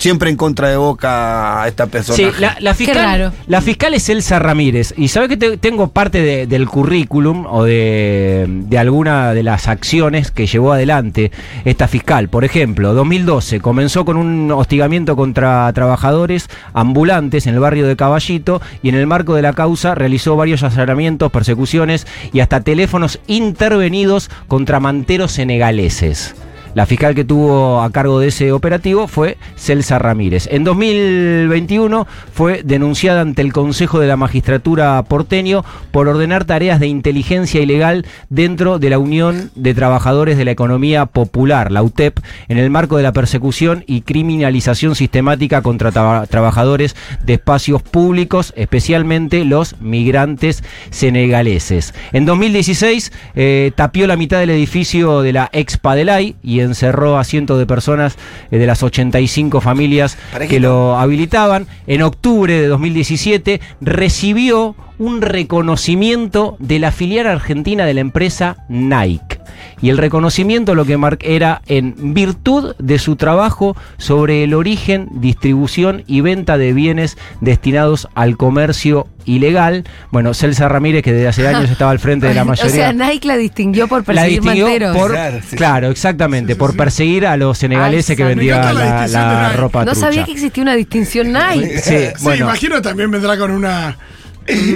Siempre 0.05 0.29
en 0.29 0.37
contra 0.37 0.69
de 0.69 0.77
Boca 0.77 1.64
esta 1.67 1.87
persona. 1.87 2.14
Sí, 2.14 2.27
la, 2.38 2.57
la 2.61 2.75
fiscal, 2.75 2.97
raro. 2.97 3.33
la 3.47 3.62
fiscal 3.62 3.95
es 3.95 4.07
Elsa 4.11 4.38
Ramírez. 4.38 4.93
Y 4.99 5.09
sabes 5.09 5.31
que 5.31 5.38
te- 5.38 5.57
tengo 5.57 5.88
parte 5.88 6.21
de- 6.21 6.47
del 6.47 6.69
currículum 6.69 7.47
o 7.49 7.64
de, 7.64 8.45
de 8.47 8.77
alguna 8.79 9.33
de 9.33 9.43
las 9.43 9.67
acciones 9.67 10.31
que 10.31 10.47
llevó 10.47 10.75
adelante 10.75 11.33
esta 11.64 11.88
fiscal. 11.88 12.29
Por 12.29 12.45
ejemplo, 12.45 12.93
2012 12.93 13.61
comenzó 13.61 14.05
con 14.05 14.19
un 14.19 14.53
hostigamiento 14.53 15.17
contra 15.17 15.73
trabajadores 15.73 16.51
ambulantes 16.75 17.47
en 17.47 17.55
el 17.55 17.61
barrio 17.61 17.87
de 17.87 17.97
Caballito 17.97 18.61
y 18.83 18.90
en 18.90 18.97
el 18.97 19.07
marco 19.07 19.35
de 19.35 19.40
la 19.40 19.55
causa 19.55 19.95
realizó 19.95 20.37
varios 20.37 20.62
allanamientos, 20.64 21.33
persecuciones 21.33 22.07
y 22.31 22.40
hasta 22.40 22.61
teléfonos 22.61 23.21
intervenidos 23.27 24.29
contra 24.49 24.81
manteros 24.81 25.33
senegaleses. 25.33 26.35
La 26.74 26.87
fiscal 26.87 27.14
que 27.14 27.24
tuvo 27.24 27.80
a 27.82 27.90
cargo 27.90 28.18
de 28.18 28.28
ese 28.28 28.50
operativo 28.52 29.06
fue 29.06 29.37
Celsa 29.56 29.98
Ramírez. 29.98 30.48
En 30.50 30.64
2021 30.64 32.06
fue 32.32 32.62
denunciada 32.64 33.20
ante 33.20 33.42
el 33.42 33.52
Consejo 33.52 34.00
de 34.00 34.08
la 34.08 34.16
Magistratura 34.16 35.02
porteño 35.04 35.64
por 35.92 36.08
ordenar 36.08 36.44
tareas 36.44 36.80
de 36.80 36.88
inteligencia 36.88 37.60
ilegal 37.60 38.04
dentro 38.28 38.78
de 38.78 38.90
la 38.90 38.98
Unión 38.98 39.50
de 39.54 39.72
Trabajadores 39.74 40.37
de 40.37 40.44
la 40.44 40.50
Economía 40.50 41.06
Popular, 41.06 41.70
la 41.70 41.82
UTEP, 41.82 42.18
en 42.48 42.58
el 42.58 42.70
marco 42.70 42.96
de 42.96 43.04
la 43.04 43.12
persecución 43.12 43.84
y 43.87 44.00
criminalización 44.00 44.94
sistemática 44.96 45.62
contra 45.62 45.92
traba- 45.92 46.26
trabajadores 46.26 46.96
de 47.24 47.34
espacios 47.34 47.82
públicos, 47.82 48.52
especialmente 48.56 49.44
los 49.44 49.80
migrantes 49.80 50.64
senegaleses. 50.90 51.94
En 52.12 52.24
2016 52.26 53.12
eh, 53.37 53.70
tapió 53.76 54.06
la 54.06 54.16
mitad 54.16 54.40
del 54.40 54.50
edificio 54.50 55.22
de 55.22 55.32
la 55.32 55.48
Expadelay 55.52 56.34
y 56.42 56.63
encerró 56.64 57.18
a 57.18 57.24
cientos 57.24 57.59
de 57.59 57.66
personas 57.66 58.16
eh, 58.50 58.59
de 58.59 58.66
las 58.66 58.83
85 58.83 59.61
familias 59.61 60.18
que 60.48 60.61
lo 60.61 60.98
habilitaban. 60.98 61.66
En 61.87 62.03
octubre 62.03 62.61
de 62.61 62.66
2017 62.68 63.61
recibió 63.81 64.74
un 64.98 65.22
reconocimiento 65.22 66.57
de 66.59 66.79
la 66.79 66.92
filial 66.92 67.27
argentina 67.27 67.85
de 67.87 67.94
la 67.94 68.00
empresa 68.00 68.57
Nike. 68.68 69.34
Y 69.83 69.90
el 69.90 69.98
reconocimiento 69.98 70.74
lo 70.74 70.85
que 70.85 70.98
era 71.22 71.62
en 71.66 72.14
virtud 72.14 72.74
de 72.79 72.98
su 72.98 73.16
trabajo 73.16 73.77
sobre 73.98 74.44
el 74.44 74.55
origen, 74.55 75.09
distribución 75.12 76.05
y 76.07 76.20
venta 76.20 76.57
de 76.59 76.72
bienes 76.72 77.16
destinados 77.40 78.09
al 78.14 78.37
comercio 78.37 79.07
ilegal. 79.27 79.85
Bueno, 80.11 80.35
Celsa 80.35 80.68
Ramírez, 80.68 81.03
que 81.03 81.12
desde 81.12 81.29
hace 81.29 81.48
años 81.48 81.70
estaba 81.70 81.90
al 81.90 81.98
frente 81.98 82.27
de 82.29 82.35
la 82.35 82.42
O 82.44 82.46
mayoría. 82.46 82.70
sea, 82.72 82.92
Nike 82.92 83.27
la 83.27 83.37
distinguió 83.37 83.88
por 83.88 84.00
la 84.00 84.05
perseguir 84.05 84.40
distinguió 84.40 84.64
manteros. 84.66 84.96
por, 84.96 85.11
Claro, 85.12 85.38
sí. 85.48 85.57
claro, 85.57 85.90
exactamente, 85.90 86.57
por 86.57 86.77
perseguir 86.77 87.27
a 87.27 87.37
los 87.37 87.59
senegaleses 87.59 88.11
Ay, 88.11 88.16
que 88.16 88.24
vendían 88.24 88.74
la 88.74 89.07
la, 89.07 89.07
la 89.09 89.53
ropa 89.55 89.81
No 89.85 89.92
trucha. 89.92 90.07
sabía 90.07 90.24
que 90.24 90.33
existía 90.33 90.62
una 90.62 90.74
distinción 90.74 91.33
Nike. 91.33 91.79
Sí, 91.81 91.94
Sí, 92.16 92.24
bueno. 92.24 92.44
imagino 92.46 92.81
también 92.83 93.11
vendrá 93.11 93.37
con 93.38 93.50
una 93.50 93.96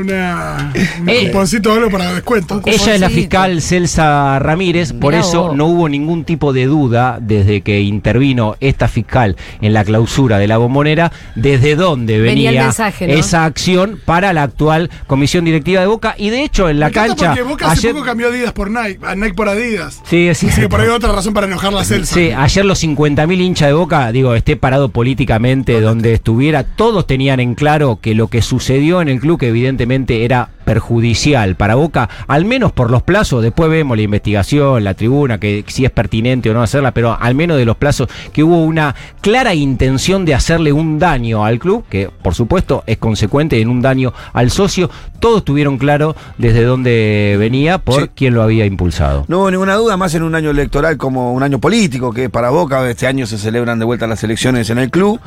una, 0.00 0.72
un 1.00 1.08
Eh. 1.08 1.26
cuponcito 1.26 1.72
algo 1.72 1.90
para 1.90 2.12
descuento. 2.14 2.60
Ella 2.66 2.94
es 2.94 3.00
la 3.00 3.10
fiscal 3.10 3.60
Celsa 3.62 4.38
Ramírez, 4.38 4.92
por 4.92 5.12
Mirá 5.12 5.20
eso 5.26 5.48
vos. 5.48 5.56
no 5.56 5.66
hubo 5.66 5.88
ningún 5.88 6.24
tipo 6.24 6.52
de 6.52 6.66
duda 6.66 7.18
desde 7.20 7.60
que 7.60 7.80
intervino 7.80 8.56
esta 8.60 8.88
fiscal 8.88 9.36
en 9.60 9.72
la 9.72 9.84
clausura 9.84 10.38
de 10.38 10.46
la 10.48 10.58
bombonera, 10.58 11.12
desde 11.34 11.76
dónde 11.76 12.18
Venía 12.18 12.50
venía, 12.50 12.60
el 12.60 12.66
mensaje, 12.66 13.06
¿no? 13.06 13.12
esa 13.14 13.44
acción 13.44 14.00
para 14.04 14.32
la 14.32 14.42
actual 14.44 14.90
comisión 15.06 15.44
directiva 15.44 15.80
de 15.80 15.86
Boca. 15.86 16.14
Y 16.18 16.30
de 16.30 16.42
hecho, 16.44 16.68
en 16.68 16.80
la 16.80 16.86
Me 16.86 16.92
cancha. 16.92 17.28
Porque 17.28 17.42
Boca 17.42 17.66
hace 17.70 17.80
ayer- 17.88 17.92
poco 17.94 18.04
cambió 18.06 18.28
Adidas 18.28 18.52
por 18.52 18.70
Nike, 18.70 18.98
a 19.04 19.14
Nike 19.14 19.34
por 19.34 19.48
Adidas. 19.48 20.00
Sí, 20.04 20.28
sí, 20.34 20.48
Así 20.48 20.60
que 20.62 20.68
por 20.68 20.80
ahí 20.80 20.86
hay 20.88 20.92
otra 20.94 21.12
razón 21.12 21.34
para 21.34 21.46
enojar 21.46 21.72
la 21.72 21.84
Celsa. 21.84 22.14
Sí, 22.14 22.30
ayer 22.36 22.64
los 22.64 22.78
50.000 22.82 23.40
hinchas 23.40 23.68
de 23.68 23.74
Boca, 23.74 24.10
digo, 24.12 24.34
esté 24.34 24.56
parado 24.56 24.88
políticamente 24.90 25.80
donde 25.80 26.12
estuviera, 26.14 26.64
todos 26.64 27.06
tenían 27.06 27.40
en 27.40 27.54
claro 27.54 27.98
que 28.00 28.14
lo 28.14 28.28
que 28.28 28.42
sucedió 28.42 29.00
en 29.02 29.08
el 29.08 29.20
club, 29.20 29.38
que 29.38 29.52
evidentemente 29.58 30.24
era 30.24 30.50
perjudicial 30.64 31.56
para 31.56 31.76
Boca, 31.76 32.10
al 32.26 32.44
menos 32.44 32.72
por 32.72 32.90
los 32.90 33.02
plazos, 33.02 33.42
después 33.42 33.70
vemos 33.70 33.96
la 33.96 34.02
investigación, 34.02 34.84
la 34.84 34.94
tribuna, 34.94 35.38
que 35.38 35.64
si 35.66 35.84
es 35.84 35.90
pertinente 35.90 36.50
o 36.50 36.54
no 36.54 36.62
hacerla, 36.62 36.92
pero 36.92 37.16
al 37.18 37.34
menos 37.34 37.56
de 37.56 37.64
los 37.64 37.76
plazos, 37.76 38.08
que 38.32 38.44
hubo 38.44 38.62
una 38.62 38.94
clara 39.22 39.54
intención 39.54 40.24
de 40.26 40.34
hacerle 40.34 40.72
un 40.72 40.98
daño 40.98 41.44
al 41.44 41.58
club, 41.58 41.84
que 41.88 42.10
por 42.22 42.34
supuesto 42.34 42.84
es 42.86 42.98
consecuente 42.98 43.60
en 43.60 43.68
un 43.68 43.80
daño 43.80 44.12
al 44.34 44.50
socio, 44.50 44.90
todos 45.20 45.44
tuvieron 45.44 45.78
claro 45.78 46.14
desde 46.38 46.64
dónde 46.64 47.36
venía 47.38 47.78
por 47.78 48.02
Sí. 48.02 48.10
quién 48.14 48.34
lo 48.34 48.42
había 48.42 48.64
impulsado. 48.66 49.24
No 49.28 49.38
hubo 49.40 49.50
ninguna 49.50 49.74
duda, 49.74 49.96
más 49.96 50.14
en 50.14 50.22
un 50.22 50.34
año 50.34 50.50
electoral 50.50 50.96
como 50.96 51.32
un 51.32 51.42
año 51.42 51.58
político, 51.58 52.12
que 52.12 52.30
para 52.30 52.50
Boca 52.50 52.88
este 52.88 53.06
año 53.06 53.26
se 53.26 53.38
celebran 53.38 53.78
de 53.78 53.84
vuelta 53.84 54.06
las 54.06 54.22
elecciones 54.24 54.70
en 54.70 54.78
el 54.78 54.90
club 54.90 55.20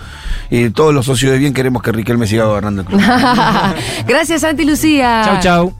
y 0.49 0.69
todos 0.69 0.93
los 0.93 1.05
socios 1.05 1.31
de 1.31 1.37
bien 1.37 1.53
queremos 1.53 1.81
que 1.81 1.91
Riquelme 1.91 2.27
siga 2.27 2.45
gobernando 2.45 2.81
el 2.81 2.87
club. 2.87 3.01
Gracias, 4.07 4.41
Santi 4.41 4.65
Lucía. 4.65 5.21
Chau, 5.25 5.39
chau. 5.41 5.73